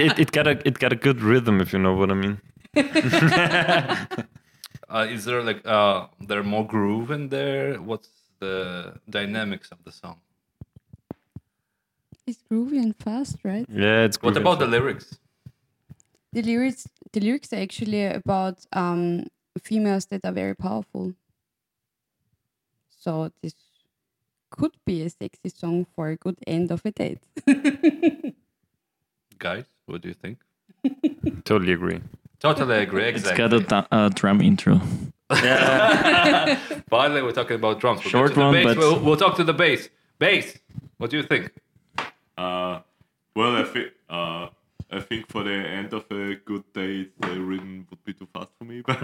[0.00, 2.40] it, it got a it got a good rhythm, if you know what I mean.
[4.92, 7.80] Uh, is there like uh, there more groove in there?
[7.80, 10.20] What's the dynamics of the song?
[12.26, 13.64] It's groovy and fast, right?
[13.70, 14.20] Yeah, it's.
[14.20, 15.18] What about the lyrics?
[16.34, 19.28] The lyrics, the lyrics are actually about um,
[19.62, 21.14] females that are very powerful.
[22.90, 23.54] So this
[24.58, 27.18] could be a sexy song for a good end of a date.
[29.38, 30.38] Guys, what do you think?
[31.44, 32.00] Totally agree.
[32.38, 33.04] Totally agree.
[33.04, 33.44] Exactly.
[33.44, 34.80] It's got a du- uh, drum intro.
[35.30, 38.00] Finally, we're talking about drums.
[38.04, 38.64] We'll Short get to the one, bass.
[38.66, 39.88] but- We'll, we'll talk to the bass.
[40.18, 40.58] Bass.
[40.98, 41.50] What do you think?
[42.36, 42.80] Uh,
[43.34, 44.48] well, I think uh,
[44.90, 48.50] I think for the end of a good date, the rhythm would be too fast
[48.58, 48.82] for me.
[48.86, 49.02] But,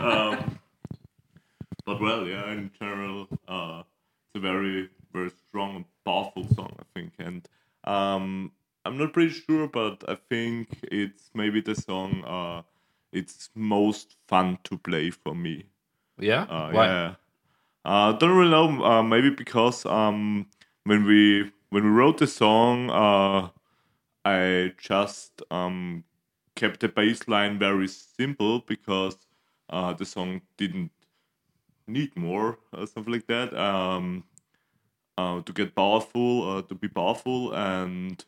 [0.00, 0.58] um,
[1.86, 3.82] but well, yeah, in general, uh,
[4.26, 7.48] it's a very very strong and powerful song, I think, and
[7.84, 8.52] um,
[8.84, 12.62] I'm not pretty sure, but I think it's maybe the song uh,
[13.12, 15.66] it's most fun to play for me.
[16.18, 16.42] Yeah.
[16.42, 16.86] Uh, Why?
[16.86, 17.14] Yeah.
[17.84, 18.84] Uh, don't really know.
[18.84, 20.46] Uh, maybe because um,
[20.84, 23.48] when we when we wrote the song, uh,
[24.24, 26.04] I just um,
[26.56, 29.16] kept the bass line very simple because
[29.70, 30.90] uh, the song didn't
[31.88, 33.54] need more or something like that.
[33.56, 34.24] Um,
[35.18, 38.24] uh, to get powerful, uh, to be powerful, and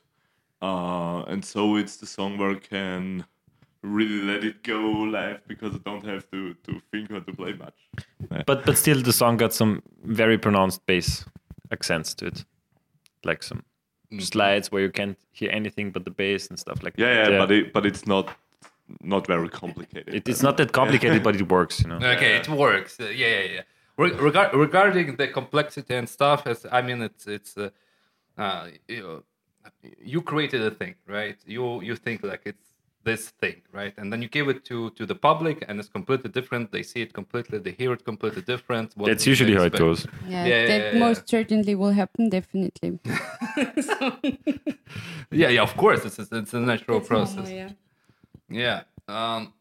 [0.62, 3.24] uh, and so it's the song where I can
[3.82, 7.52] really let it go live because I don't have to, to think or to play
[7.52, 7.78] much.
[8.46, 11.24] But but still, the song got some very pronounced bass
[11.70, 12.44] accents to it,
[13.24, 13.62] like some
[14.10, 14.20] Mm-hmm.
[14.20, 17.30] slides where you can't hear anything but the bass and stuff like Yeah, that.
[17.30, 18.28] yeah, but it but it's not
[19.02, 20.14] not very complicated.
[20.14, 21.82] it, it's not that complicated, but it works.
[21.82, 21.96] You know.
[21.96, 22.98] Okay, it works.
[23.00, 23.60] Uh, yeah, yeah, yeah.
[23.96, 27.70] Re- regard- regarding the complexity and stuff, as I mean, it's it's uh,
[28.36, 29.22] uh, you, know,
[30.12, 31.36] you created a thing, right?
[31.46, 32.64] You you think like it's
[33.04, 33.94] this thing, right?
[33.96, 36.70] And then you give it to to the public, and it's completely different.
[36.72, 38.92] They see it completely, they hear it completely different.
[38.96, 40.06] What That's usually how it goes.
[40.28, 42.98] Yeah, Yeah, that yeah, yeah, most certainly will happen, definitely.
[45.30, 45.62] Yeah, yeah.
[45.62, 47.50] Of course, it's it's, it's a natural It's normal, process.
[47.52, 47.70] yeah.
[48.48, 48.82] Yeah.
[49.06, 49.52] Um,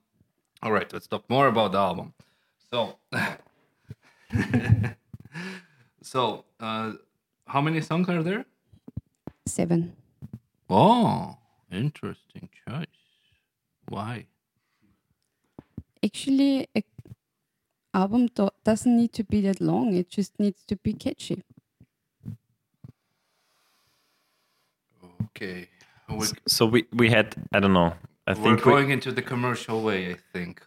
[0.61, 2.13] all right, let's talk more about the album.
[2.71, 2.97] So,
[6.01, 6.93] so uh,
[7.45, 8.45] how many songs are there?
[9.45, 9.95] Seven.
[10.69, 11.37] Oh,
[11.71, 12.87] interesting choice.
[13.87, 14.25] Why?
[16.03, 16.83] Actually, a
[17.93, 19.93] album do- doesn't need to be that long.
[19.93, 21.43] It just needs to be catchy.
[25.25, 25.67] Okay,
[26.09, 27.93] we're, So we we had I don't know.
[28.27, 30.11] I we're think we, going into the commercial way.
[30.11, 30.61] I think.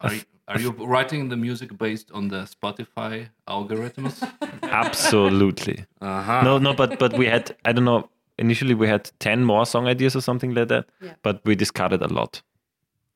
[0.00, 4.16] Are you, are you writing the music based on the Spotify algorithms?
[4.62, 6.42] absolutely Uh huh.
[6.42, 9.86] no no, but but we had I don't know initially we had 10 more song
[9.86, 11.14] ideas or something like that, Yeah.
[11.22, 12.42] but we discarded a lot.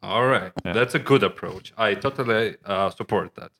[0.02, 0.72] All right, Yeah.
[0.74, 1.72] that's a good approach.
[1.76, 3.50] I totally uh, support that.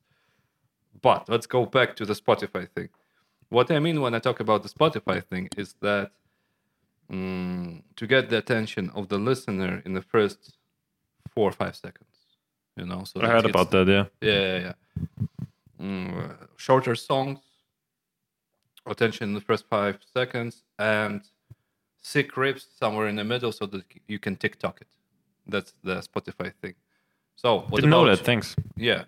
[1.03, 2.89] But let's go back to the Spotify thing.
[3.51, 6.11] What I mean when I talk about the Spotify thing is that
[7.13, 10.57] mm, to get the attention of the listener in the first
[11.35, 12.11] four or five seconds,
[12.77, 13.05] you know.
[13.05, 14.05] So I heard about that, yeah.
[14.21, 14.73] Yeah, yeah, yeah.
[15.81, 17.39] Mm, uh, shorter songs,
[18.87, 21.23] attention in the first five seconds, and
[22.01, 24.89] sick riffs somewhere in the middle so that you can TikTok it.
[25.47, 26.75] That's the Spotify thing.
[27.37, 28.57] So what Didn't know about- that, thanks.
[28.77, 29.05] Yeah,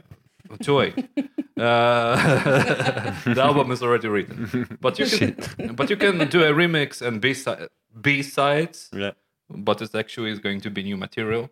[0.58, 0.94] too late.
[1.58, 2.16] uh,
[3.24, 7.20] the album is already written, but you can, but you can do a remix and
[7.20, 7.68] B side
[8.00, 9.12] B sides Yeah.
[9.48, 11.50] but it's actually is going to be new material.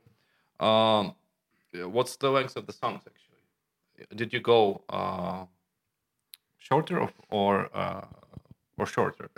[0.60, 1.14] Um,
[1.74, 4.16] what's the length of the songs actually?
[4.16, 5.44] Did you go uh,
[6.58, 8.04] shorter or or, uh,
[8.78, 9.28] or shorter?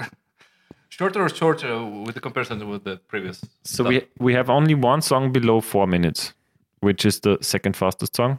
[0.88, 3.40] shorter or shorter with the comparison with the previous?
[3.64, 3.88] So stuff?
[3.88, 6.34] we we have only one song below four minutes,
[6.80, 8.38] which is the second fastest song,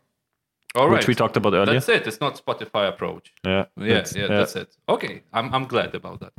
[0.76, 1.74] All which we talked about earlier.
[1.74, 2.08] That's it.
[2.08, 3.34] It's not Spotify approach.
[3.44, 4.78] Yeah, Yeah, that's- yeah, that's it.
[4.88, 6.34] Okay, I'm I'm glad about that.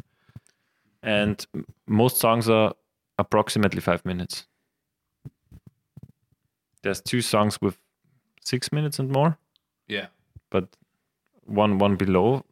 [1.02, 1.44] And
[1.86, 2.74] most songs are
[3.18, 4.46] approximately five minutes.
[6.82, 7.78] There's two songs with
[8.40, 9.38] six minutes and more,
[9.88, 10.06] Yeah.
[10.50, 10.76] but
[11.44, 12.44] one one below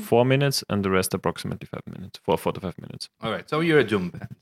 [0.00, 3.08] four minutes, and the rest approximately five minutes, four four to five minutes.
[3.20, 3.48] All right.
[3.48, 4.36] So you're a doom band.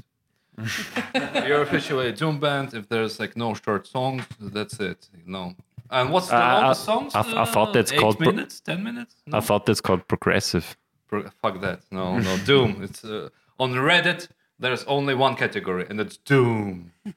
[1.48, 2.74] you're officially a doom band.
[2.74, 5.08] If there's like no short songs, that's it.
[5.26, 5.54] No.
[5.90, 7.14] And what's the Uh, longest I- songs?
[7.14, 9.16] I- I thought that's eight called pro- minutes, ten minutes.
[9.26, 9.38] No?
[9.38, 10.76] I thought that's called progressive.
[11.08, 11.80] Pro- fuck that.
[11.90, 12.82] No, no, Doom.
[12.82, 14.28] It's uh, on Reddit.
[14.58, 16.92] There's only one category, and it's Doom.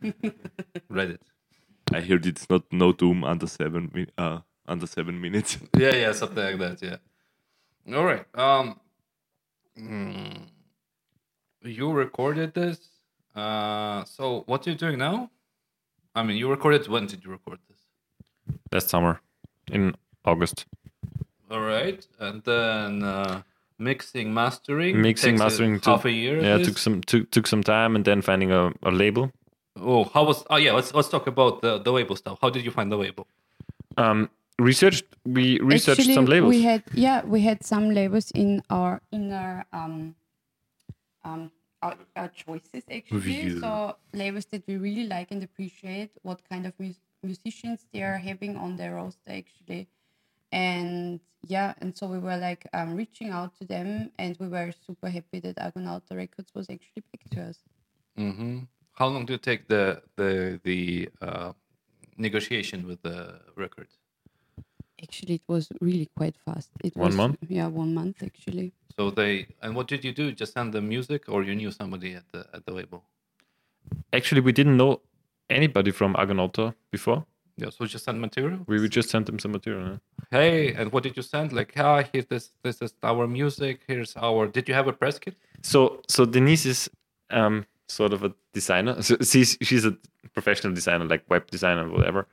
[0.91, 1.19] Reddit.
[1.93, 5.57] I heard it's not no doom under seven uh under seven minutes.
[5.77, 6.81] Yeah, yeah, something like that.
[6.81, 7.95] Yeah.
[7.97, 8.25] All right.
[8.33, 8.79] Um,
[9.77, 10.47] mm,
[11.61, 12.79] you recorded this.
[13.35, 15.29] Uh, so what are you doing now?
[16.15, 16.87] I mean, you recorded.
[16.87, 17.72] When did you record this?
[18.71, 19.21] Last summer,
[19.71, 20.65] in August.
[21.51, 23.41] All right, and then uh,
[23.77, 25.01] mixing, mastering.
[25.01, 26.41] Mixing, takes, mastering took- half a year.
[26.41, 26.69] Yeah, least?
[26.69, 29.31] took some took, took some time, and then finding a, a label.
[29.79, 30.43] Oh, how was?
[30.49, 30.73] Oh, yeah.
[30.73, 32.39] Let's let's talk about the the label stuff.
[32.41, 33.27] How did you find the label?
[33.97, 34.29] Um,
[34.59, 35.05] researched.
[35.25, 36.49] We researched Actually, some labels.
[36.49, 40.15] We had yeah, we had some labels in our inner um,
[41.23, 41.51] um,
[41.81, 43.17] our, our choices actually.
[43.17, 43.59] Review.
[43.59, 48.17] So labels that we really like and appreciate what kind of mus- musicians they are
[48.17, 49.87] having on their roster actually,
[50.51, 54.71] and yeah, and so we were like um, reaching out to them, and we were
[54.85, 57.59] super happy that Argonauta Records was actually back to us.
[58.17, 58.59] hmm
[58.93, 61.51] How long did it take the the the uh,
[62.17, 63.87] negotiation with the record?
[65.01, 66.69] Actually, it was really quite fast.
[66.83, 67.37] It One was, month?
[67.49, 68.73] Yeah, one month actually.
[68.97, 70.31] So they and what did you do?
[70.31, 73.03] Just send them music, or you knew somebody at the at the label?
[74.13, 75.01] Actually, we didn't know
[75.53, 77.25] anybody from Argonauta before.
[77.55, 78.59] Yeah, so just send material.
[78.67, 79.87] We would just sent them some material.
[79.89, 79.97] yeah.
[80.31, 81.53] Hey, and what did you send?
[81.53, 82.49] Like, hi, here's this.
[82.63, 83.81] This is our music.
[83.87, 84.47] Here's our.
[84.47, 85.35] Did you have a press kit?
[85.61, 86.89] So, so Denise is
[87.29, 89.01] um, sort of a designer.
[89.03, 89.95] So she's she's a
[90.33, 92.27] professional designer, like web designer, whatever.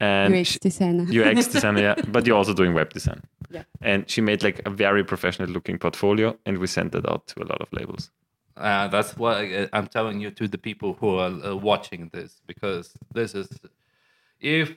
[0.00, 1.04] And UX she- designer.
[1.04, 1.94] UX designer, yeah.
[2.08, 3.20] But you're also doing web design.
[3.50, 3.64] Yeah.
[3.82, 7.42] And she made like a very professional looking portfolio, and we sent it out to
[7.42, 8.10] a lot of labels.
[8.62, 12.30] Uh, that's what I- I'm telling you to the people who are uh, watching this
[12.46, 12.86] because
[13.18, 13.48] this is
[14.40, 14.68] if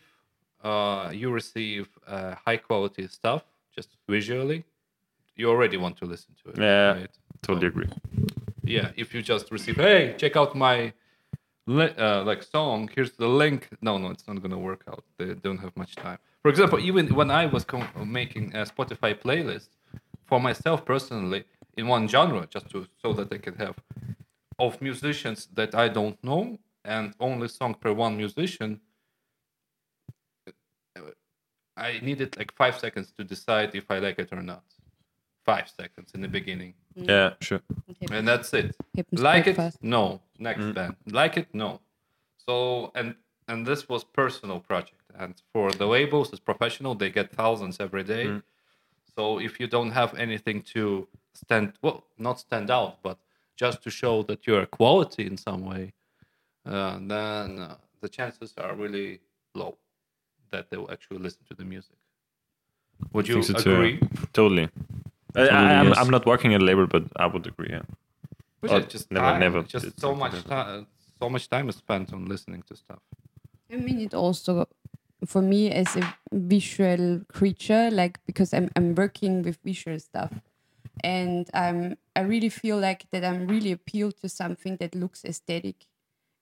[0.63, 3.43] uh, you receive uh, high quality stuff
[3.75, 4.63] just visually,
[5.35, 6.57] you already want to listen to it.
[6.57, 6.91] Yeah.
[6.99, 7.09] right?
[7.41, 7.89] Totally agree.
[8.63, 8.89] Yeah.
[9.03, 10.93] If you just receive, hey, check out my
[11.67, 12.89] uh, like song.
[12.95, 13.69] Here's the link.
[13.81, 15.03] No, no, it's not gonna work out.
[15.17, 16.17] They don't have much time.
[16.41, 17.65] For example, even when I was
[18.05, 19.69] making a Spotify playlist
[20.29, 21.43] for myself personally
[21.77, 23.75] in one genre, just to so that I can have
[24.59, 28.79] of musicians that I don't know and only song per one musician.
[30.47, 31.01] uh,
[31.77, 34.63] I needed like five seconds to decide if I like it or not.
[35.45, 37.61] Five seconds in the beginning, Yeah, sure.
[38.09, 38.75] and that's it.
[38.95, 39.55] Happens like it?
[39.57, 39.77] fast.
[39.83, 40.21] no.
[40.39, 41.47] Next band like it?
[41.53, 41.81] No.
[42.47, 43.15] So and
[43.47, 45.01] and this was personal project.
[45.17, 46.95] And for the labels it's professional.
[46.95, 48.41] They get thousands every day.
[49.15, 51.07] So if you don't have anything to
[51.37, 53.17] stand well not stand out but
[53.55, 55.93] just to show that you're quality in some way
[56.65, 59.19] uh, then uh, the chances are really
[59.53, 59.77] low
[60.51, 61.97] that they will actually listen to the music
[63.13, 63.75] would you Think so too, yeah.
[63.77, 63.99] agree
[64.33, 64.69] Totally.
[65.35, 65.97] I, I, I'm, yes.
[65.97, 67.67] I'm not working at a label, but I would agree.
[67.69, 67.81] Yeah.
[68.61, 69.39] Which Or is just never- time.
[69.41, 70.87] never just so much like time
[71.19, 72.99] so much time is spent on listening to stuff
[73.71, 74.67] I mean, it also
[75.25, 80.31] for me as a visual creature, like because I'm I'm working with visual stuff,
[81.03, 85.85] and I'm I really feel like that I'm really appealed to something that looks aesthetic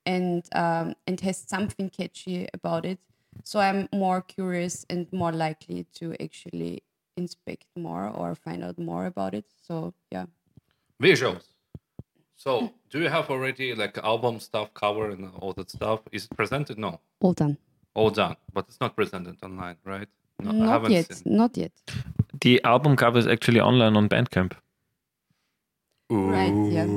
[0.06, 3.00] and um, and has something catchy about it.
[3.44, 6.84] So I'm more curious and more likely to actually
[7.18, 9.46] inspect more or find out more about it.
[9.68, 10.26] So yeah.
[11.02, 11.44] Visuals.
[12.36, 16.02] So, do you have already like album stuff, cover, and all that stuff?
[16.12, 16.78] Is it presented?
[16.78, 17.58] No, All done.
[17.96, 20.08] all done, but it's not presented online, right?
[20.40, 21.14] No, not yet.
[21.14, 21.38] seen.
[21.38, 21.72] Not yet.
[22.42, 24.54] The album cover is actually online on Bandcamp.
[26.10, 26.54] Right.
[26.72, 26.88] Yeah.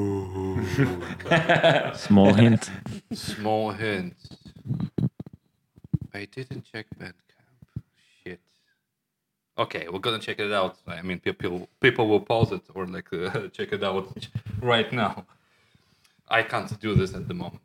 [1.92, 2.70] Small hint.
[3.12, 4.14] Small hint.
[6.12, 7.82] I didn't check Bandcamp.
[8.24, 8.40] Shit.
[9.58, 10.78] Okay, we're gonna check it out.
[10.86, 14.26] I mean, people people will pause it or like uh, check it out
[14.60, 15.26] right now.
[16.28, 17.62] I can't do this at the moment.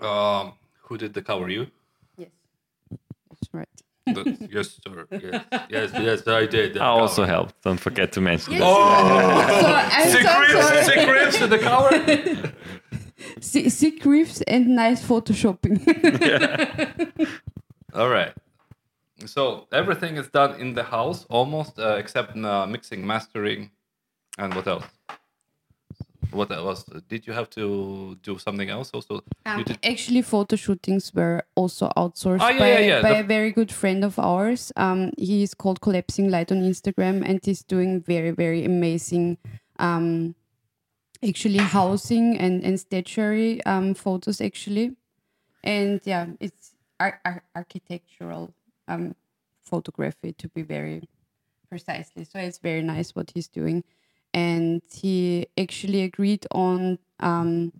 [0.00, 1.48] Um, who did the cover?
[1.48, 1.68] You?
[2.18, 2.30] Yes.
[3.30, 3.68] That's right.
[4.06, 5.06] That- yes, sir.
[5.10, 6.76] Yes, yes, yes, I did.
[6.78, 7.32] I also cover.
[7.32, 7.62] helped.
[7.62, 8.62] Don't forget to mention Yes.
[8.62, 8.68] that.
[9.62, 10.20] So I'm so
[10.60, 10.84] sorry.
[10.84, 12.52] Sick riffs in the cover.
[13.40, 15.80] Si- Sick riffs and nice photoshopping.
[17.94, 18.32] All right.
[19.26, 23.70] So everything is done in the house almost, uh, except uh, mixing, mastering,
[24.38, 24.84] and what else?
[26.34, 26.84] What else?
[27.08, 29.22] Did you have to do something else also?
[29.46, 33.22] Um, actually, photo shootings were also outsourced Oh, yeah, by, yeah, yeah, by the- a
[33.22, 34.72] very good friend of ours.
[34.76, 39.38] Um, he is called Collapsing Light on Instagram, and he's doing very, very amazing,
[39.78, 40.34] um,
[41.22, 44.96] actually housing and and statuary um, photos actually,
[45.62, 48.52] and yeah, it's ar- ar- architectural
[48.88, 49.14] um,
[49.62, 51.08] photography to be very
[51.68, 52.24] precisely.
[52.24, 53.84] So it's very nice what he's doing,
[54.34, 57.72] and he actually agreed on um,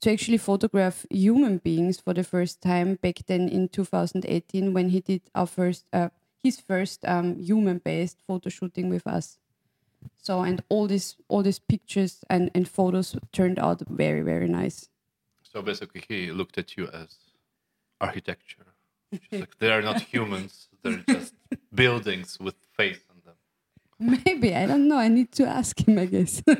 [0.00, 5.00] to actually photograph human beings for the first time back then in 2018 when he
[5.00, 6.08] did our first uh,
[6.42, 9.38] his first um, human-based photo shooting with us.
[10.16, 14.88] So and all these all these pictures and, and photos turned out very very nice.
[15.42, 17.16] So basically, he looked at you as
[18.00, 18.66] architecture.
[19.12, 21.34] Just like they are not humans; they're just
[21.74, 23.09] buildings with face on them.
[24.00, 24.96] Maybe I don't know.
[24.96, 25.98] I need to ask him.
[25.98, 26.42] I guess.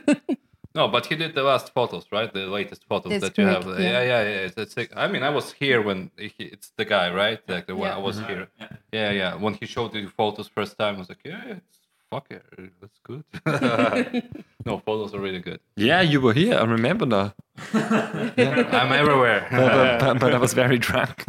[0.72, 2.33] No, but he did the last photos, right?
[2.33, 3.66] The latest photos That's that you have.
[3.66, 4.03] Yeah, yeah.
[4.03, 4.48] yeah, yeah.
[4.57, 7.40] It's, it's, I mean, I was here when he, it's the guy, right?
[7.48, 7.96] Like the one Yeah.
[7.96, 8.29] I was uh-huh.
[8.29, 8.48] here.
[8.92, 9.35] Yeah, yeah.
[9.35, 11.79] When he showed the photos first time, I was like, yeah, it's
[12.11, 12.44] fuck it,
[12.81, 13.24] that's good.
[14.66, 15.61] no, photos are really good.
[15.76, 16.55] Yeah, you were here.
[16.55, 17.35] I remember now.
[17.72, 19.48] I'm everywhere.
[19.50, 21.24] But, but, but I was very drunk.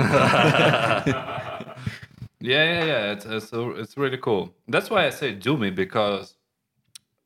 [2.41, 3.11] Yeah, yeah, yeah.
[3.11, 4.53] It's it's, it's really cool.
[4.67, 6.35] That's why I say Doomy because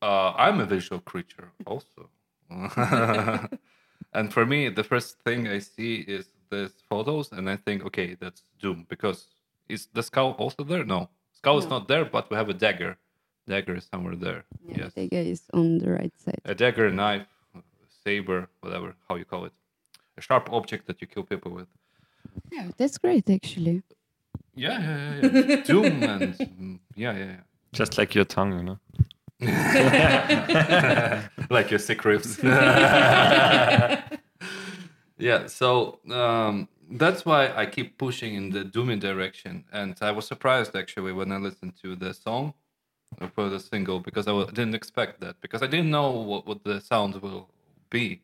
[0.02, 2.10] uh, I'm a visual creature also.
[4.14, 8.16] and for me, the first thing I see is these photos, and I think, okay,
[8.20, 9.28] that's Doom because
[9.68, 10.84] is the skull also there?
[10.86, 12.98] No, skull is not there, but we have a dagger.
[13.48, 14.44] Dagger is somewhere there.
[14.68, 16.42] yeah, yes, dagger is on the right side.
[16.46, 17.28] a dagger, knife,
[18.04, 19.54] saber, whatever how you call it,
[20.18, 21.68] a sharp object that you kill people with.
[22.52, 23.84] Yeah, that's great actually.
[24.56, 25.46] Yeah, yeah, yeah.
[25.48, 25.56] yeah.
[25.66, 27.42] Doom and yeah, yeah, yeah.
[27.74, 28.80] Just like your tongue, you know.
[31.50, 32.42] like your sick riffs.
[35.18, 40.26] yeah, so um, that's why I keep pushing in the doomy direction, and I was
[40.26, 42.54] surprised actually when I listened to the song
[43.34, 46.80] for the single because I didn't expect that because I didn't know what, what the
[46.80, 47.50] sound will
[47.90, 48.22] be.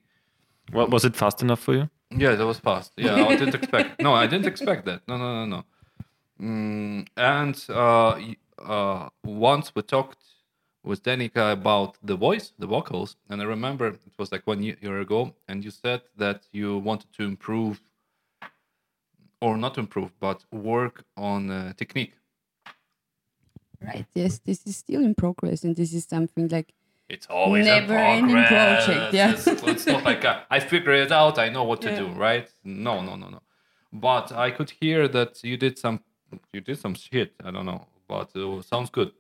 [0.71, 1.89] What was it fast enough for you?
[2.11, 2.93] Yeah, that was fast.
[2.97, 4.01] Yeah, I didn't expect.
[4.01, 5.01] No, I didn't expect that.
[5.07, 5.63] No, no, no, no.
[6.41, 8.19] Mm, and uh,
[8.59, 10.23] uh, once we talked
[10.83, 14.99] with Danica about the voice, the vocals, and I remember it was like one year
[14.99, 17.79] ago, and you said that you wanted to improve,
[19.39, 22.13] or not improve, but work on uh, technique.
[23.79, 24.05] Right.
[24.13, 26.73] Yes, this is still in progress, and this is something like
[27.09, 29.31] It's always Never a ending project, yeah.
[29.31, 31.37] It's, it's not like uh, I figure it out.
[31.37, 31.99] I know what to Yeah.
[31.99, 32.47] do, right?
[32.63, 33.41] No, no, no, no.
[33.91, 35.99] But I could hear that you did some,
[36.53, 37.33] you did some shit.
[37.43, 39.11] I don't know, but it sounds good.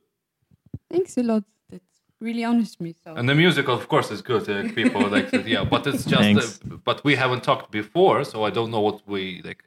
[0.89, 1.43] thanks a lot.
[1.69, 1.81] That
[2.19, 2.93] really honors me.
[3.03, 4.49] So And the music, of course, is good.
[4.49, 5.63] Uh, people like, it, yeah.
[5.63, 9.41] But it's just, uh, but we haven't talked before, so I don't know what we
[9.43, 9.63] like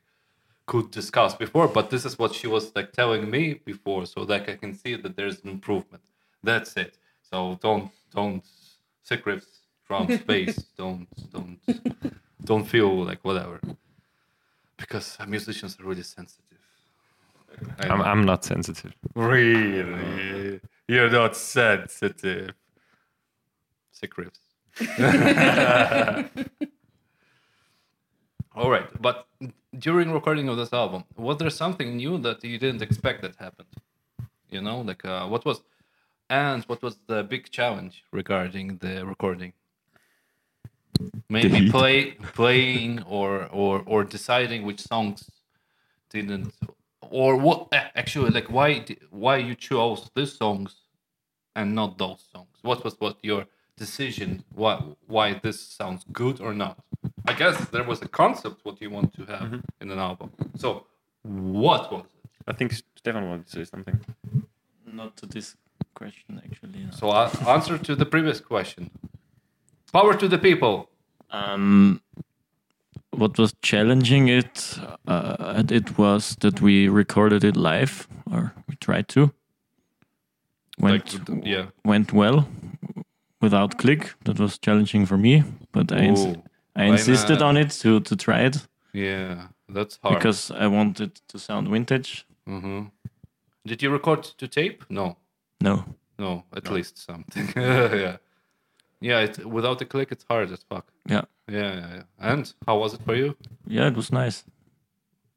[0.67, 1.69] could discuss before.
[1.69, 4.95] But this is what she was like telling me before, so like I can see
[4.97, 6.03] that there's an improvement.
[6.43, 6.99] That's it.
[7.23, 8.45] So don't, don't
[9.03, 9.47] secrets
[9.83, 10.57] from space.
[10.77, 11.59] don't, don't,
[12.45, 13.61] don't feel like whatever,
[14.77, 16.64] because musicians are really sensitive.
[17.81, 18.03] I I'm.
[18.03, 18.95] I'm not sensitive.
[19.15, 20.61] Really?
[20.89, 22.55] You're not sensitive.
[23.93, 24.41] Sick riffs.
[28.57, 29.27] All right, but
[29.79, 33.69] during recording of this album, was there something new that you didn't expect that happened?
[34.49, 35.63] You know, like uh, what was?
[36.31, 39.53] And what was the big challenge regarding the recording?
[41.29, 45.31] Maybe play playing or or or deciding which songs
[46.11, 46.55] didn't
[47.11, 50.77] or what actually like why di- why you chose these songs
[51.57, 52.57] and not those songs?
[52.63, 53.47] What was what your
[53.77, 54.45] decision?
[54.55, 56.79] Why why this sounds good or not?
[57.27, 60.33] I guess there was a concept what you want to have in an album.
[60.57, 60.87] So
[61.23, 62.31] what was it?
[62.47, 63.99] I think Stefan wanted to say something.
[64.87, 65.57] Not to this
[65.95, 66.85] question, actually.
[66.85, 66.91] no.
[66.91, 68.91] So uh, answer to the previous question.
[69.93, 70.91] Power to the people.
[71.31, 72.01] Um,
[73.19, 79.09] what was challenging it, uh, it was that we recorded it live, or we tried
[79.09, 79.33] to.
[80.79, 81.67] Went Like, yeah.
[81.85, 82.47] went well
[83.41, 84.15] without click.
[84.25, 85.43] That was challenging for me,
[85.73, 86.37] but I ins-
[86.77, 90.19] I insisted on it to to try it Yeah, that's hard.
[90.19, 92.27] because I wanted to sound vintage.
[92.47, 92.89] hmm
[93.67, 94.85] Did you record to tape?
[94.89, 95.17] No,
[95.61, 95.85] No,
[96.19, 97.53] no, at least something.
[97.57, 98.17] yeah,
[99.05, 99.25] yeah.
[99.27, 100.87] It, without the click, it's hard as fuck.
[101.11, 102.03] yeah, Yeah, yeah, yeah.
[102.33, 103.37] And how was it for you?
[103.67, 104.45] yeah, it was nice.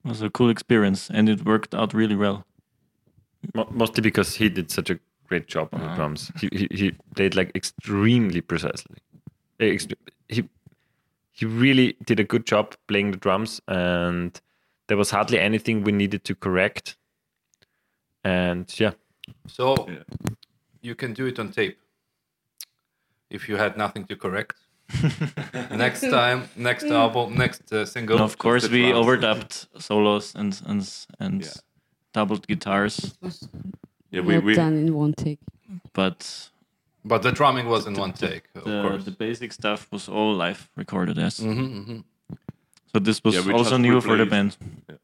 [0.05, 2.45] It was a cool experience, and it worked out really well.
[3.55, 4.99] Mo- Mostly because he did such a
[5.29, 6.31] great job on the drums.
[6.39, 8.97] He, he he played like extremely precisely.
[9.59, 9.77] Eh,
[10.29, 10.43] He
[11.39, 14.41] he really did a good job playing the drums, and
[14.87, 16.97] there was hardly anything we needed to correct.
[18.23, 18.93] And yeah,
[19.47, 20.03] So Yeah.
[20.81, 21.77] you can do it on tape.
[23.29, 24.55] If you had nothing to correct.
[25.71, 28.15] next time, next album, next uh, single.
[28.17, 29.05] And of course, we drums.
[29.05, 31.51] overdubbed solos and and and Yeah.
[32.13, 33.17] doubled guitars,
[34.11, 35.39] Yeah, we, we done in one take.
[35.93, 36.51] but
[37.03, 39.03] But the drumming was in one take, of the, course.
[39.05, 41.17] the basic stuff was all live recorded.
[41.17, 41.99] Yes, hmm hmm
[42.93, 44.99] so this was Yeah, also just new for the replaced- band.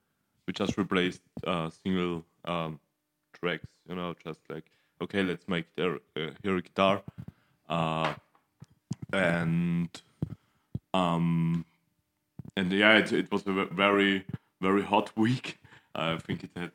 [0.48, 2.80] we just replaced uh, single um,
[3.34, 3.68] tracks.
[3.90, 4.66] You know, just like
[5.02, 7.02] okay, let's make there uh, here a guitar,
[7.74, 8.14] uh,
[9.12, 9.90] and
[10.94, 11.66] um,
[12.58, 14.24] and yeah, it, it was a very
[14.62, 15.48] very hot week.
[15.96, 16.72] I think it had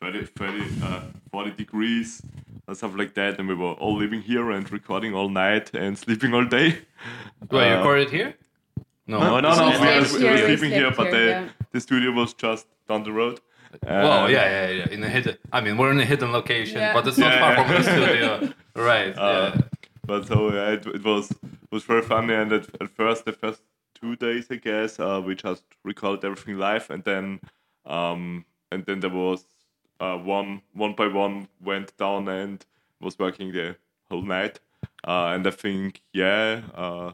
[0.00, 1.00] 30, 30 uh,
[1.30, 2.22] 40 degrees
[2.66, 5.96] and stuff like that, and we were all living here and recording all night and
[6.04, 6.68] sleeping all day.
[7.50, 8.34] Wait, you Uh, recorded here?
[9.06, 9.18] No.
[9.20, 9.66] No, no, no.
[9.66, 11.48] We We were, we were sleeping here, slept but here, the, yeah.
[11.72, 13.40] the studio was just down the road.
[13.82, 14.94] Well, yeah, yeah, yeah.
[14.94, 15.36] In a hidden.
[15.52, 16.94] I mean, we're in a hidden location, Yeah.
[16.94, 17.62] but it's not Yeah, far yeah.
[17.64, 18.28] from the studio,
[18.90, 19.12] right?
[19.18, 19.60] Uh, yeah.
[20.06, 21.32] But so yeah, it, it was
[21.70, 22.34] was very funny.
[22.34, 23.62] And at, at first, the first
[23.94, 27.40] two days, I guess, uh, we just recorded everything live, and then
[27.84, 29.44] um, and then there was
[30.00, 32.64] uh, one one by one went down and
[33.00, 33.76] was working the
[34.08, 34.60] whole night.
[35.06, 37.12] Uh, and I think yeah, uh,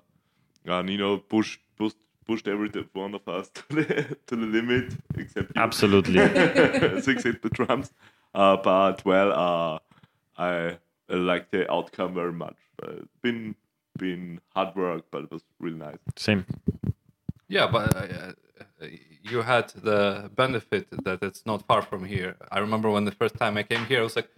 [0.68, 5.53] uh, Nino pushed pushed pushed every one of us to the to the limit, except
[5.55, 5.62] you.
[5.62, 6.18] absolutely.
[7.03, 7.93] six hit the drums.
[8.34, 9.78] Uh, but well, uh,
[10.40, 10.78] I
[11.17, 12.57] like the outcome very much.
[12.83, 13.55] Uh, been
[13.99, 15.99] been hard work, but it was really nice.
[16.17, 16.47] Same.
[17.49, 18.33] Yeah, but uh,
[18.81, 18.87] uh,
[19.23, 22.37] you had the benefit that it's not far from here.
[22.51, 24.31] I remember when the first time I came here, I was like,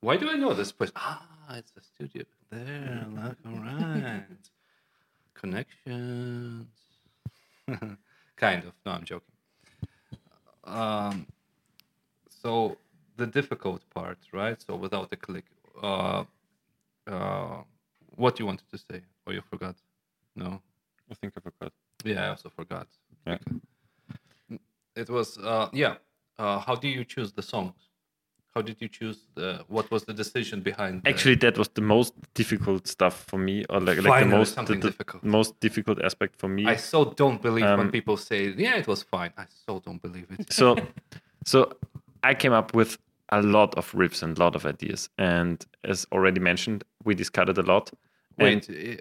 [0.00, 0.92] "Why do I know this place?
[0.94, 3.06] Ah, it's the studio there.
[3.10, 4.24] Look, all right,
[5.34, 6.68] connections."
[8.36, 8.72] kind of.
[8.84, 9.32] No, I'm joking.
[10.64, 11.26] Um,
[12.28, 12.76] so
[13.16, 14.60] the difficult part, right?
[14.60, 15.44] So without the click,
[15.82, 16.24] uh,
[17.06, 17.62] uh,
[18.16, 19.76] what you wanted to say, or you forgot?
[20.34, 20.60] No.
[21.10, 21.72] I think I forgot.
[22.04, 22.88] Yeah, I also forgot.
[23.26, 23.38] Yeah.
[24.94, 25.96] It was uh yeah.
[26.38, 27.74] Uh how do you choose the songs?
[28.54, 31.82] How did you choose the what was the decision behind the- Actually, that was the
[31.82, 35.22] most difficult stuff for me, or like, like the most the, the difficult.
[35.24, 36.64] most difficult aspect for me.
[36.66, 39.32] I so don't believe when Um, people say, Yeah, it was fine.
[39.36, 40.52] I so don't believe it.
[40.52, 40.76] so
[41.44, 41.70] so
[42.22, 42.98] i came up with
[43.30, 47.58] a lot of riffs and a lot of ideas and as already mentioned we discussed
[47.58, 47.90] a lot
[48.38, 48.96] Wait, and eh,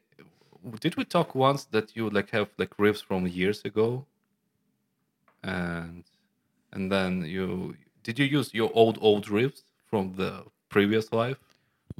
[0.79, 4.05] did we talk once that you like have like riffs from years ago?
[5.43, 6.03] And
[6.71, 11.37] and then you did you use your old old riffs from the previous life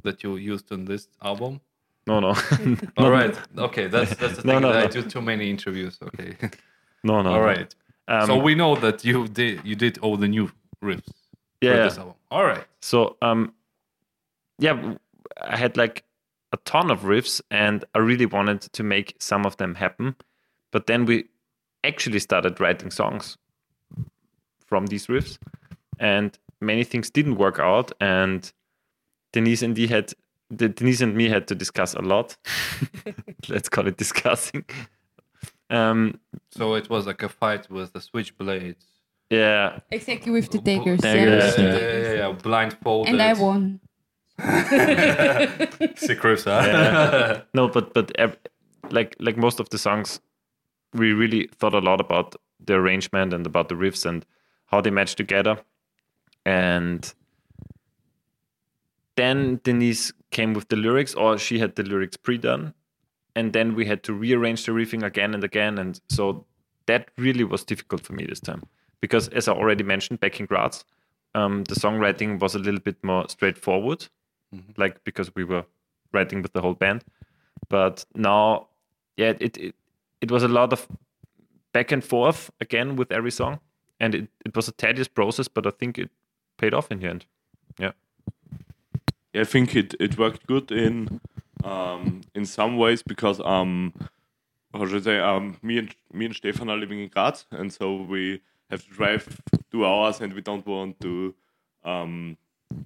[0.02, 1.60] that you used on this album?
[2.06, 2.34] no no
[2.96, 3.36] All right.
[3.58, 4.62] Okay, that's that's the No, thing.
[4.62, 5.98] no, that I do too many interviews.
[6.02, 6.36] Okay.
[7.04, 7.74] no no All right.
[8.08, 8.14] no.
[8.18, 10.50] um, so we know that you did you did all the new
[10.82, 11.25] riffs for
[11.60, 12.14] yeah this album.
[12.30, 12.64] All right.
[12.80, 13.52] so um
[14.58, 14.94] yeah
[15.42, 16.04] I had like
[16.52, 20.14] a ton of riffs and i really wanted to make some of them happen
[20.70, 21.24] but then we
[21.82, 23.36] actually started writing songs
[24.64, 25.38] from these riffs
[25.98, 28.52] and many things didn't work out and
[29.32, 30.12] denise and he had
[30.50, 32.36] the, denise and me had to discuss a lot
[33.48, 34.64] let's call it discussing
[35.70, 36.18] um
[36.50, 38.84] So it was like a fight with the switchblades.
[39.30, 41.00] Yeah Exactly with the daggers.
[41.00, 41.78] Daggers, Yeah, yeah.
[41.78, 43.12] yeah, yeah, yeah, blindfolded.
[43.12, 43.80] And I won.
[45.96, 47.42] Sick riffs, huh?
[47.54, 48.12] no, but but
[48.90, 50.20] like like most of the songs,
[50.92, 54.26] we really thought a lot about the arrangement and about the riffs and
[54.66, 55.58] how they match together.
[56.44, 57.12] And
[59.16, 62.74] then Denise came with the lyrics, or she had the lyrics pre-done,
[63.34, 65.78] and then we had to rearrange the riffing again and again.
[65.78, 66.44] And so
[66.86, 68.62] that really was difficult for me this time
[69.00, 70.84] because, as I already mentioned, back in Graz,
[71.34, 74.06] um, the songwriting was a little bit more straightforward,
[74.76, 75.64] like because we were
[76.12, 77.04] writing with the whole band.
[77.68, 78.68] But now,
[79.16, 79.74] yeah, it it,
[80.20, 80.86] it was a lot of
[81.72, 83.60] back and forth again with every song,
[84.00, 86.10] and it, it was a tedious process, but I think it
[86.56, 87.26] paid off in the end.
[87.78, 87.92] Yeah.
[89.34, 91.20] I think it, it worked good in
[91.64, 93.92] um, in some ways because um
[94.72, 97.72] how should I say um me and me and Stefan are living in Graz and
[97.72, 98.40] so we
[98.70, 99.40] have to drive
[99.70, 101.34] two hours and we don't want to
[101.84, 102.36] um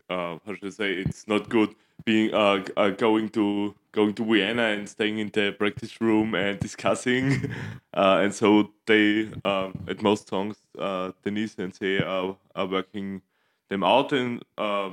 [0.09, 1.74] uh how should I say it's not good
[2.05, 6.59] being uh, uh going to going to Vienna and staying in the practice room and
[6.59, 7.53] discussing.
[7.93, 13.20] Uh, and so they um, at most songs uh, Denise and say are, are working
[13.68, 14.91] them out in uh,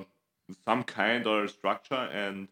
[0.66, 2.48] some kind or structure and,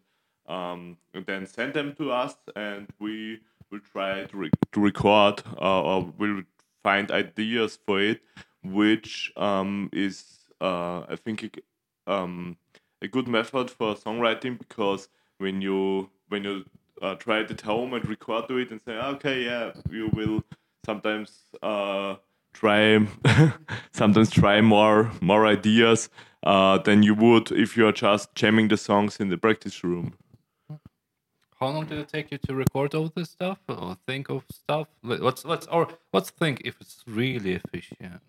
[0.46, 3.40] um, and then send them to us and we
[3.72, 6.42] will try to, re- to record uh, or will
[6.86, 8.20] find ideas for it
[8.62, 10.16] which um, is
[10.60, 11.60] uh, I think
[12.06, 12.56] um,
[13.02, 15.08] a good method for songwriting because
[15.38, 16.64] when you when you
[17.02, 20.44] uh, try it at home and record to it and say okay yeah you will
[20.84, 21.30] sometimes
[21.60, 22.14] uh,
[22.52, 23.04] try
[23.92, 26.08] sometimes try more more ideas
[26.44, 30.14] uh, than you would if you are just jamming the songs in the practice room.
[31.58, 34.88] How long did it take you to record all this stuff or think of stuff?
[35.02, 38.20] Let- Let's let's or let's think if it's really efficient.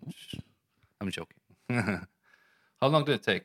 [1.00, 1.36] I'm joking.
[2.80, 3.44] How long did it take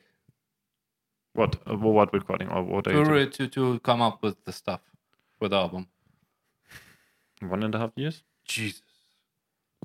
[1.34, 3.16] What uh, what recording or what are you to, doing?
[3.26, 4.80] re- to to come up with the stuff
[5.38, 5.88] for the album?
[7.40, 8.22] one and a half years?
[8.46, 8.80] Jesus.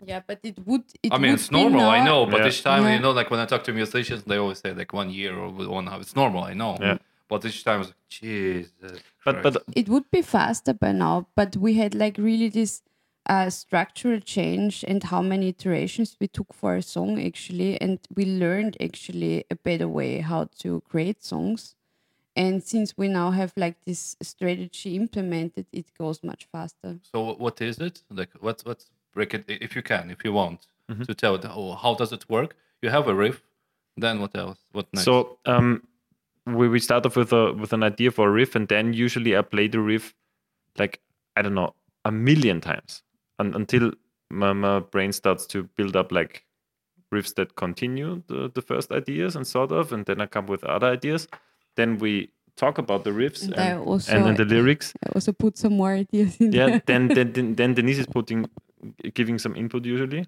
[0.05, 0.83] Yeah, but it would.
[1.03, 1.81] It I mean, would it's be normal.
[1.89, 2.47] I know, but Yeah.
[2.47, 2.93] each time Yeah.
[2.95, 5.49] you know, like when I talk to musicians, they always say like one year or
[5.49, 5.99] one half.
[5.99, 6.43] It's normal.
[6.43, 6.77] I know.
[6.79, 6.97] Yeah.
[7.29, 8.99] But each time it's like Jesus.
[9.23, 9.59] But Christ.
[9.65, 12.81] but It would be faster by now, but we had like really this
[13.27, 18.25] uh, structural change and how many iterations we took for a song actually, and we
[18.25, 21.75] learned actually a better way how to create songs.
[22.35, 26.97] And since we now have like this strategy implemented, it goes much faster.
[27.11, 28.01] So what is it?
[28.09, 31.03] Like what's what's break it if you can, if you want Mm-hmm.
[31.03, 31.45] to tell it.
[31.45, 32.55] Oh, how does it work?
[32.81, 33.43] You have a riff.
[33.95, 34.57] Then what else?
[34.71, 35.05] What next?
[35.05, 35.83] So um,
[36.45, 39.37] we we start off with a with an idea for a riff, and then usually
[39.37, 40.13] I play the riff
[40.77, 40.99] like
[41.35, 41.73] I don't know
[42.05, 43.03] a million times
[43.39, 43.91] un- until
[44.31, 46.45] my, my brain starts to build up like
[47.13, 50.63] riffs that continue the, the first ideas and sort of, and then I come with
[50.63, 51.27] other ideas.
[51.75, 54.93] Then we talk about the riffs And and, also- and then the lyrics.
[55.05, 56.81] I also put some more ideas in Yeah, there.
[56.85, 58.45] then then then Denise is putting
[59.13, 60.25] giving some input usually,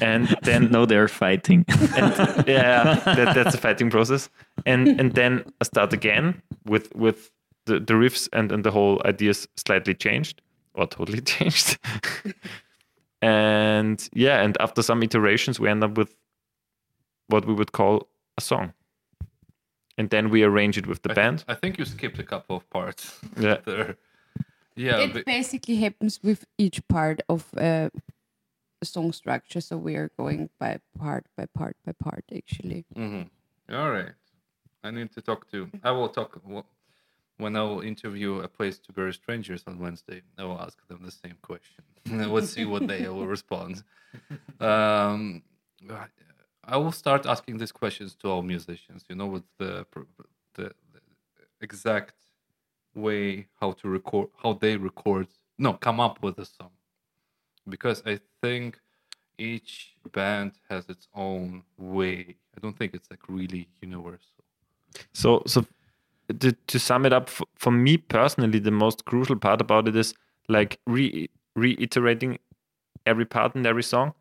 [0.00, 1.64] and then no, they're fighting.
[1.68, 4.28] and yeah, that, that's a fighting process.
[4.66, 7.30] And and then I start again with with
[7.66, 10.40] the, the riffs and, and the whole ideas slightly changed
[10.74, 11.78] or totally changed.
[13.22, 16.14] and yeah, and after some iterations, we end up with
[17.28, 18.08] what we would call
[18.38, 18.72] a song.
[19.98, 21.44] And then we arrange it with the I, band.
[21.46, 23.58] I think you skipped a couple of parts Yeah.
[23.66, 23.96] there.
[24.76, 28.00] Yeah, it but- basically happens with each part of uh, a
[28.84, 29.60] song structure.
[29.60, 32.84] So we are going by part by part by part, actually.
[32.96, 33.30] Mhm.
[33.70, 34.14] All right.
[34.82, 35.70] I need to talk to.
[35.84, 36.40] I will talk
[37.36, 40.22] when I will interview a place to bury strangers on Wednesday.
[40.38, 41.84] I will ask them the same question.
[42.32, 43.82] we'll see what they will respond.
[44.60, 45.42] Um,
[46.64, 49.04] I will start asking these questions to all musicians.
[49.08, 49.86] You know, with the
[50.54, 50.72] the, the
[51.60, 52.14] exact
[52.94, 55.28] way how to record, how they record.
[55.58, 56.70] No, come up with a song,
[57.68, 58.78] because I think
[59.38, 62.36] each band has its own way.
[62.56, 64.44] I don't think it's like really universal.
[65.12, 65.64] So, so
[66.40, 69.96] to, to sum it up, for, for me personally, the most crucial part about it
[69.96, 70.14] is
[70.48, 72.38] like re, reiterating
[73.06, 74.12] every part in every song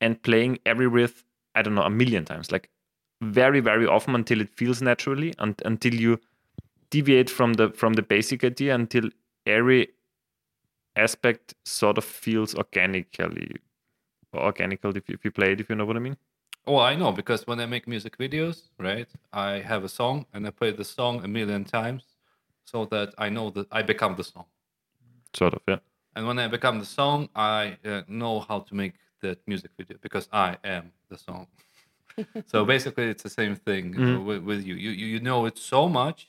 [0.00, 1.24] and playing every riff,
[1.54, 2.70] I don't know, a million times, like
[3.22, 6.20] very, very often until it feels naturally and until you
[6.90, 9.08] deviate from the from the basic idea until
[9.46, 9.88] every
[10.96, 13.56] aspect sort of feels organically
[14.32, 16.16] or organical if you, if you play it, if you know what I mean.
[16.66, 20.46] Oh, I know because when I make music videos, right, I have a song and
[20.46, 22.04] I play the song a million times
[22.64, 24.44] so that I know that I become the song.
[25.34, 25.78] Sort of, yeah.
[26.14, 29.96] And when I become the song, I uh, know how to make that music video
[30.00, 31.46] because I am the song.
[32.46, 34.74] so basically, it's the same thing uh, with, with you.
[34.74, 34.90] you.
[34.90, 36.28] You you know it so much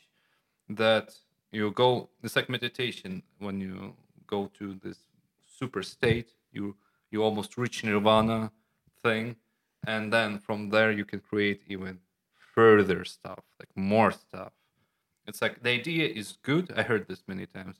[0.70, 1.16] that
[1.52, 2.10] you go.
[2.24, 3.96] It's like meditation when you
[4.32, 5.00] go to this
[5.60, 6.30] super state.
[6.52, 6.76] You
[7.12, 8.52] you almost reach nirvana
[9.04, 9.36] thing,
[9.86, 12.00] and then from there you can create even
[12.56, 14.54] further stuff, like more stuff.
[15.28, 16.72] It's like the idea is good.
[16.76, 17.78] I heard this many times.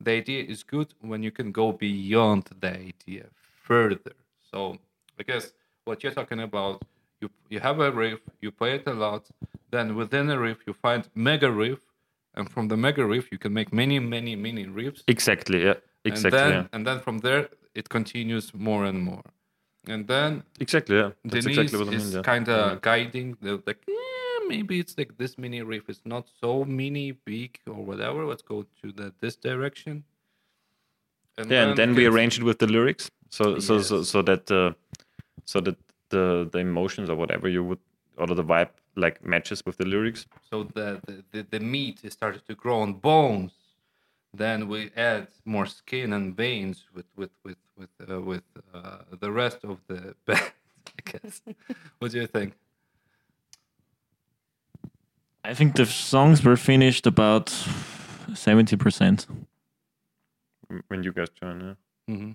[0.00, 3.24] The idea is good when you can go beyond the idea
[3.62, 4.16] further.
[4.50, 4.78] So
[5.18, 5.52] I guess
[5.84, 6.84] what you're talking about,
[7.20, 9.22] you you have a riff, you play it a lot,
[9.70, 11.80] then within a riff you find mega riff,
[12.36, 15.02] and from the mega riff you can make many, many, many riffs.
[15.08, 15.64] Exactly.
[15.64, 15.74] Yeah.
[16.04, 16.38] Exactly.
[16.40, 16.74] And then, yeah.
[16.74, 19.22] and then from there it continues more and more.
[19.88, 20.96] And then Exactly.
[20.96, 21.10] Yeah.
[21.24, 22.14] That's Denise exactly what I is mean.
[22.16, 22.22] Yeah.
[22.22, 22.78] kind of Yeah.
[22.82, 27.58] guiding the like eh, maybe it's like this mini riff is not so mini big
[27.66, 28.24] or whatever.
[28.24, 30.04] Let's go to the this direction.
[31.38, 34.50] And yeah, and then we arrange it with the lyrics, so so so, so that
[34.50, 34.72] uh,
[35.44, 35.76] so that
[36.08, 37.78] the the emotions or whatever you would
[38.16, 40.26] or the vibe like matches with the lyrics.
[40.50, 43.52] so the, the, the, the meat is started to grow on bones.
[44.34, 48.42] Then we add more skin and veins with with with with uh, with
[48.74, 50.52] uh, the rest of the band.
[50.98, 51.40] I guess.
[51.98, 52.54] what do you think?
[55.44, 57.48] I think the songs were finished about
[58.34, 59.26] seventy percent.
[60.88, 61.74] When you guys joined, yeah.
[62.14, 62.32] hmm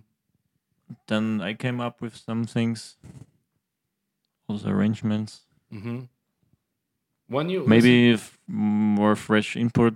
[1.08, 2.96] Then I came up with some things,
[4.48, 5.42] also arrangements.
[5.70, 6.06] hmm
[7.36, 9.96] When you listen- Maybe if more fresh input.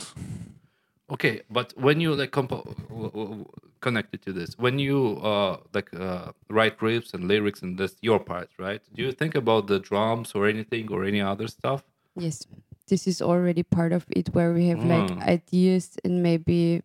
[1.13, 3.45] Okay, but when you like compo- w- w-
[3.85, 4.97] connected to this, when you
[5.31, 8.81] uh like uh write riffs and lyrics and that's your part, right?
[8.95, 11.81] Do you think about the drums or anything or any other stuff?
[12.25, 12.47] Yes,
[12.87, 15.27] this is already part of it where we have like Mm.
[15.37, 16.81] ideas and maybe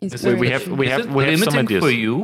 [0.00, 0.40] We, inspiration.
[0.44, 1.82] we have we have we have some ideas.
[1.84, 2.16] for you,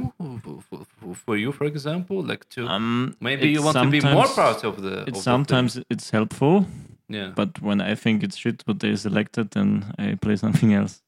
[0.45, 4.27] for, for, for you, for example, like to Um, maybe you want to be more
[4.27, 4.95] sometimes- part of the.
[5.09, 5.23] It's thing.
[5.33, 6.57] sometimes it's helpful,
[7.09, 7.33] yeah.
[7.35, 11.03] but when I think it's shit what they selected, then I play something else.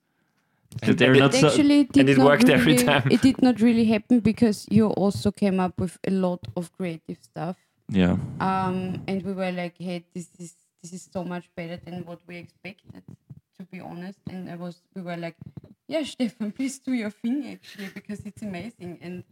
[0.82, 3.09] And- They're not It so, actually did and it not worked really, every time.
[3.11, 7.18] It did not really happen because you also came up with a lot of creative
[7.22, 7.57] stuff.
[7.88, 8.16] yeah.
[8.40, 12.20] Um, and we were like, hey, this is this is so much better than what
[12.26, 13.03] we expected,
[13.59, 14.18] to be honest.
[14.30, 15.36] And I was, we were like,
[15.88, 18.98] yeah, Stefan, please do your thing actually because it's amazing.
[19.03, 19.24] And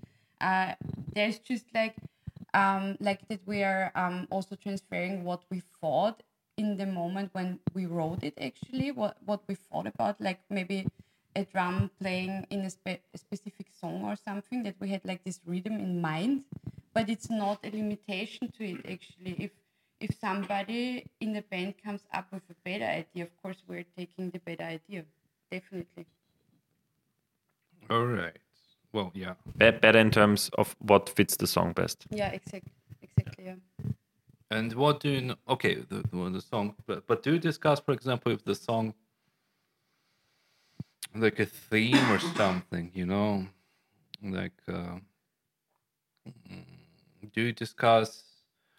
[0.42, 0.74] uh,
[1.14, 1.94] there's just like,
[2.52, 6.22] um, like that we are um also transferring what we thought
[6.58, 10.78] in the moment when we wrote it actually what what we thought about like maybe
[11.36, 15.22] a drum playing in a, spe- a specific song or something that we had like
[15.24, 16.42] this rhythm in mind
[16.94, 19.52] but it's not a limitation to it actually if
[20.00, 24.30] if somebody in the band comes up with a better idea of course we're taking
[24.30, 25.04] the better idea
[25.50, 26.06] definitely
[27.90, 28.36] All right.
[28.92, 29.34] Well, yeah.
[29.56, 32.06] Be- better in terms of what fits the song best.
[32.10, 33.54] yeah exactly exactly yeah
[34.50, 35.36] And what do you know?
[35.48, 38.94] Okay, the, the, song, but, but do you discuss, for example, if the song,
[41.14, 43.46] like a theme or something, you know?
[44.22, 44.98] Like, uh,
[46.50, 46.64] mm,
[47.34, 48.24] do you discuss?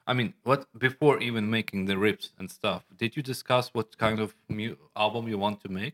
[0.08, 2.84] I mean, what before even making the riffs and stuff?
[2.98, 5.94] Did you discuss what kind of mu- album you want to make?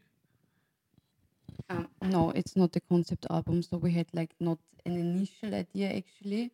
[1.70, 3.62] Um, no, it's not a concept album.
[3.62, 6.52] So we had like not an initial idea actually.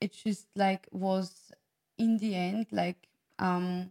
[0.00, 1.50] It just like was
[1.98, 3.90] in the end like um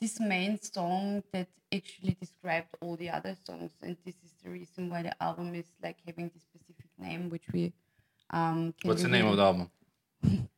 [0.00, 4.90] this main song that actually described all the other songs, and this is the reason
[4.90, 7.72] why the album is like having this specific name, which we
[8.30, 8.74] um.
[8.82, 9.70] What's the name of the album?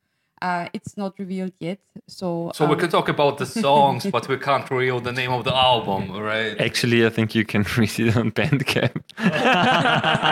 [0.41, 1.79] Uh, it's not revealed yet.
[2.07, 5.31] So So we um, can talk about the songs, but we can't reveal the name
[5.31, 6.59] of the album, right?
[6.61, 9.01] Actually, I think you can read it on Bandcamp.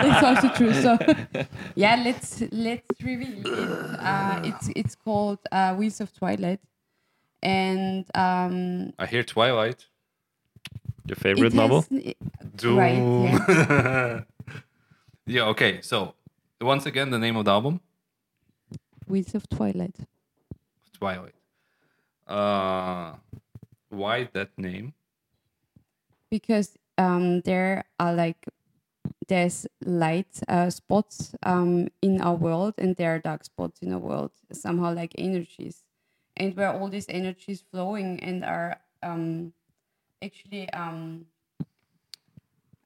[0.08, 0.72] it's also true.
[0.72, 0.96] So
[1.74, 3.46] yeah, let's let's reveal it.
[4.00, 6.60] Uh, it's it's called uh, Wheels of Twilight,
[7.42, 9.86] and um, I hear Twilight.
[11.06, 11.84] Your it favorite novel?
[11.90, 12.14] has-
[12.56, 12.76] Doom.
[12.76, 12.96] Right,
[13.48, 14.20] yeah.
[15.26, 15.80] yeah, okay.
[15.80, 16.14] So,
[16.60, 17.80] once again, the name of the album?
[19.08, 19.96] Wheels of Twilight.
[20.92, 21.34] Twilight.
[22.26, 23.14] Uh,
[23.88, 24.94] why that name?
[26.30, 28.46] because um, there are like
[29.28, 33.98] there's light uh, spots um, in our world and there are dark spots in our
[33.98, 35.84] world somehow like energies
[36.36, 39.52] and where all these energies flowing and are um,
[40.22, 41.26] actually um,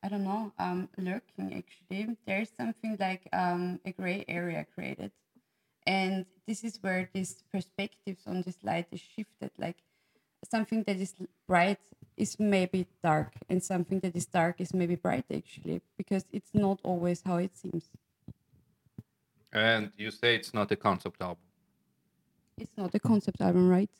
[0.02, 5.10] i don't know um, lurking actually there's something like um, a gray area created
[5.86, 9.76] and this is where these perspectives on this light is shifted like
[10.48, 11.14] something that is
[11.46, 11.78] bright
[12.16, 16.78] is maybe dark and something that is dark is maybe bright actually because it's not
[16.82, 17.84] always how it seems
[19.52, 21.44] And you say it's not a concept album.
[22.58, 23.90] it's not a concept album right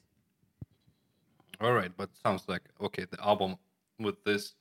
[1.61, 3.05] All right, but sounds like okay.
[3.11, 3.57] The album
[3.99, 4.55] with this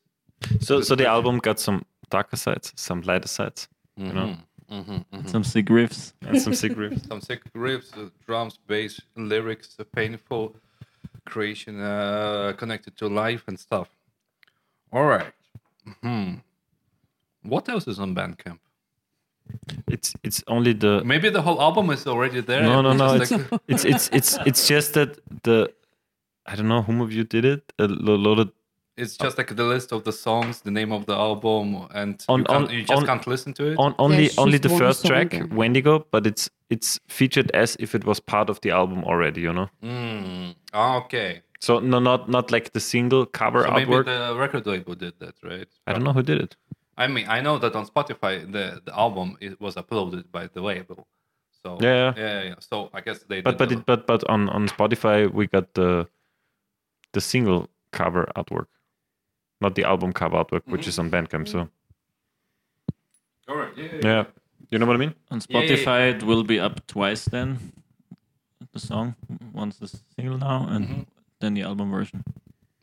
[0.60, 4.42] So so the album got some darker sides, some lighter sides, you know, mm-hmm.
[4.72, 5.28] Mm-hmm.
[5.28, 6.14] Some sick riffs.
[6.22, 7.06] and some sick riffs.
[7.10, 10.56] Some sick riffs, uh, drums, bass, lyrics, uh, painful
[11.26, 13.90] creation uh, connected to life and stuff.
[14.94, 15.34] All right.
[16.02, 16.36] Hmm.
[17.44, 18.60] What else is on Bandcamp?
[19.88, 22.62] It's it's only the Maybe the whole album is already there.
[22.64, 23.14] no no no.
[23.22, 25.74] It's like- it's it's it's it's just that the
[26.46, 27.74] I don't know whom of you did it.
[27.80, 28.50] A lot loaded
[29.02, 32.40] It's just like the list of the songs, the name of the album, and On-
[32.40, 33.76] you, can't, on- you just on- can't listen to it.
[33.86, 35.48] on only There's only the first song track, there.
[35.48, 39.42] Wendigo, but it's it's featured as if it was part of the album already.
[39.42, 39.70] You know.
[39.84, 40.56] Mm.
[40.74, 41.42] Ah, okay.
[41.60, 45.36] So no, not not like the single cover So maybe the record label did that,
[45.44, 45.68] right?
[45.88, 46.56] I don't know who did it.
[46.98, 50.62] I mean, I know that on Spotify the, the album it was uploaded by the
[50.62, 51.08] label.
[51.64, 52.14] So Yeah, yeah.
[52.24, 52.56] yeah, yeah.
[52.60, 53.42] So I guess they.
[53.42, 56.08] But did but the- it, but but on on Spotify we got the
[57.14, 58.68] the single cover artwork,
[59.62, 61.48] not the album cover artwork, which is on Bandcamp.
[61.48, 61.70] So
[63.48, 63.72] All right.
[63.78, 63.84] Yeah.
[63.86, 64.24] yeah, yeah,
[64.70, 65.14] you know what I mean.
[65.30, 67.58] On Yeah, yeah, Spotify, it will be up twice then.
[68.74, 69.16] The song,
[69.54, 71.02] once the single now, and Mm-hmm.
[71.42, 72.24] then the album version.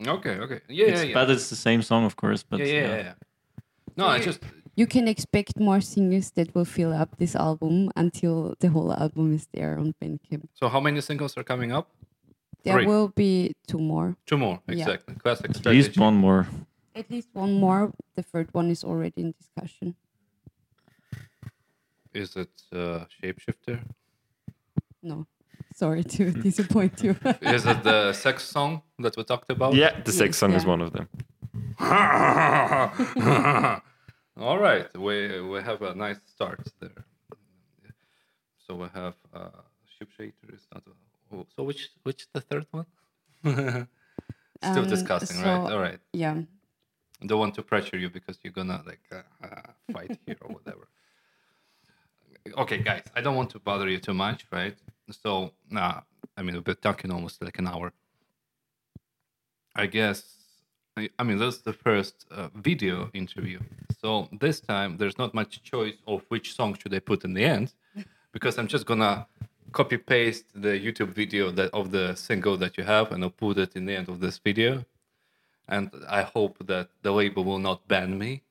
[0.05, 0.35] Okay.
[0.37, 0.59] Okay.
[0.69, 0.85] Yeah.
[0.85, 1.07] It's- Yeah.
[1.09, 1.13] Yeah.
[1.15, 2.43] But it's the same song, of course.
[2.43, 3.13] But yeah, yeah, yeah, yeah.
[3.97, 4.39] No, I just
[4.75, 9.33] You can expect more singles that will fill up this album until the whole album
[9.33, 10.47] is there on Bandcamp.
[10.53, 11.89] so how many singles are coming up?
[12.63, 12.85] There Three.
[12.85, 14.15] will be two more.
[14.25, 14.75] Two more, Yeah.
[14.75, 15.15] exactly.
[15.15, 15.83] Classic at strategy.
[15.87, 16.47] least one more.
[16.99, 17.93] At least one more.
[18.15, 19.95] The third one is already in discussion.
[22.13, 23.79] Is it uh, Shapeshifter?
[25.01, 25.25] No,
[25.73, 27.11] sorry to disappoint you.
[27.41, 29.73] Is it the sex song that we talked about?
[29.75, 31.07] Yeah, the sex Yes, song is one of them.
[34.37, 37.05] All right, we we have a nice start there.
[38.67, 39.49] So we have uh,
[39.95, 40.83] Shapeshifter is not.
[40.87, 40.91] A,
[41.35, 42.85] oh, so which which the third one?
[44.61, 45.71] Still Um, discussing, so- right?
[45.73, 45.99] All right.
[46.13, 46.35] yeah.
[47.25, 49.61] Don't want to pressure you because you're gonna like uh, uh,
[49.91, 50.87] fight here or whatever.
[52.57, 54.75] Okay, guys, I don't want to bother you too much, right?
[55.11, 56.01] So, nah,
[56.37, 57.91] I mean, we've been talking almost like an hour.
[59.75, 60.23] I guess,
[60.95, 63.59] I, I mean, this is the first uh, video interview.
[64.01, 67.43] So this time, there's not much choice of which song should I put in the
[67.43, 67.73] end,
[68.31, 69.27] because I'm just gonna
[69.73, 73.57] copy paste the YouTube video that of the single that you have, and I'll put
[73.57, 74.85] it in the end of this video
[75.69, 78.41] and I hope that the label will not ban me.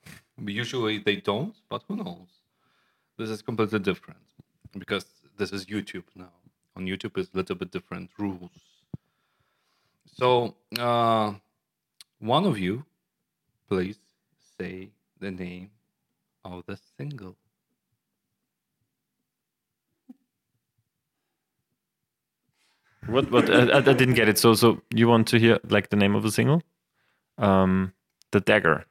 [0.40, 2.28] Usually they don't, but who knows?
[3.18, 4.20] This is completely different
[4.78, 5.04] because
[5.36, 6.32] this is YouTube now.
[6.76, 8.50] On YouTube, it's a little bit different rules.
[10.06, 11.34] So, uh,
[12.20, 12.84] one of you,
[13.68, 13.98] please
[14.58, 15.70] say the name
[16.44, 17.36] of the single.
[23.06, 23.30] What?
[23.32, 23.50] What?
[23.50, 24.38] I, I I didn't get it.
[24.38, 26.62] So so you want to hear like the name of the single?
[27.38, 27.92] Um,
[28.32, 28.84] the dagger.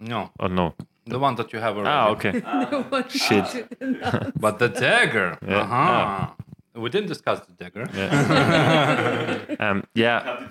[0.00, 0.74] No, Oh no.
[1.06, 1.90] the one that you have already.
[1.90, 2.32] Ah, okay.
[3.08, 3.68] Shit.
[4.40, 5.38] But the dagger.
[5.46, 5.60] Yeah.
[5.62, 6.30] Uh-huh.
[6.74, 7.86] We didn't discuss the dagger.
[7.94, 9.56] Yeah.
[9.60, 10.48] Um, yeah.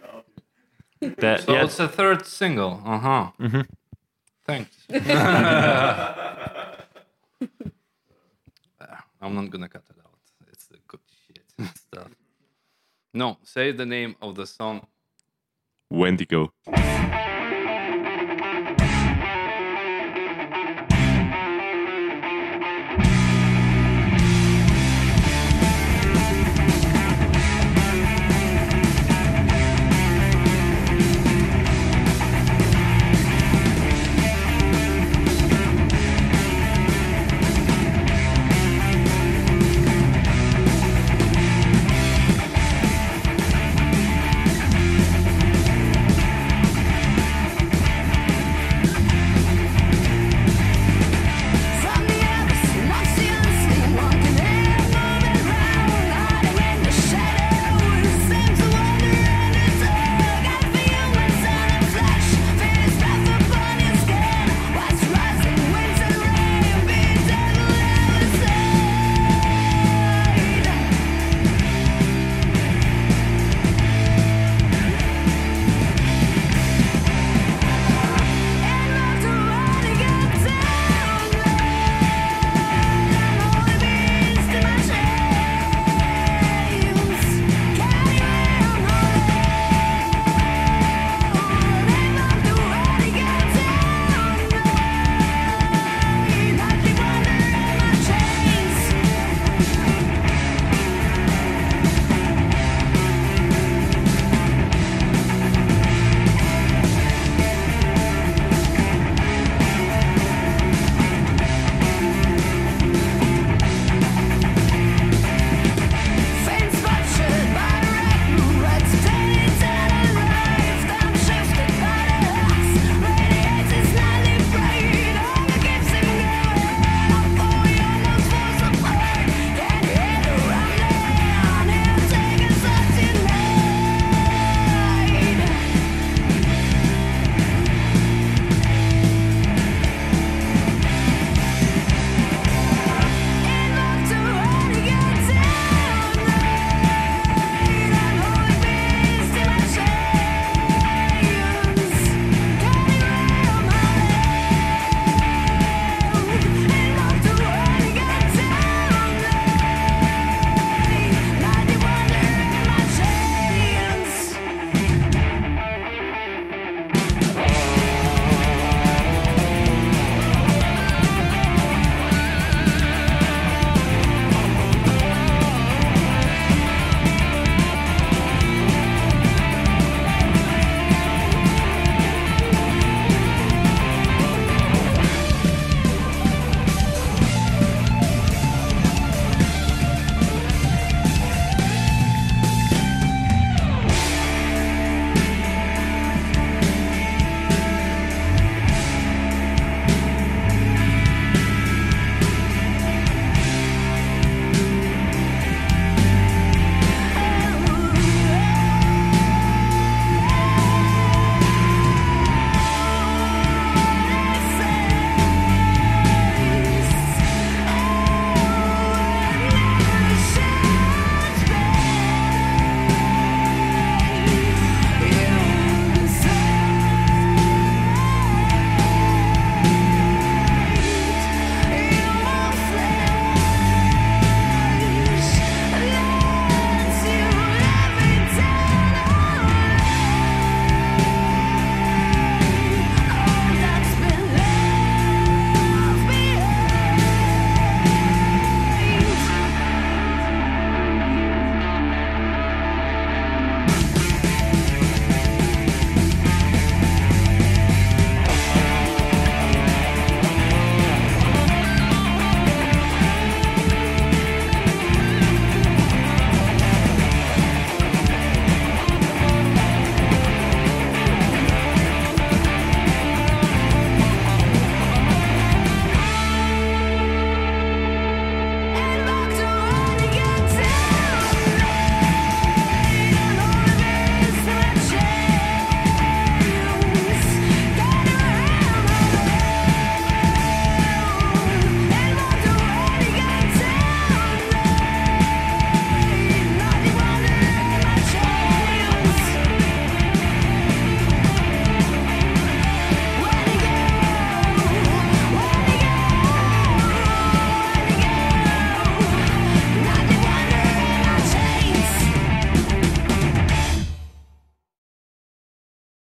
[1.18, 1.64] That, So yeah.
[1.66, 2.80] it's the third single.
[2.86, 3.32] Uh huh.
[3.40, 3.66] Mhm.
[4.46, 4.76] Thanks.
[9.22, 10.20] I'm not gonna cut it out.
[10.52, 11.46] It's the good shit
[11.78, 12.10] stuff.
[13.14, 14.88] No, say the name of the song.
[15.92, 16.54] Wendigo.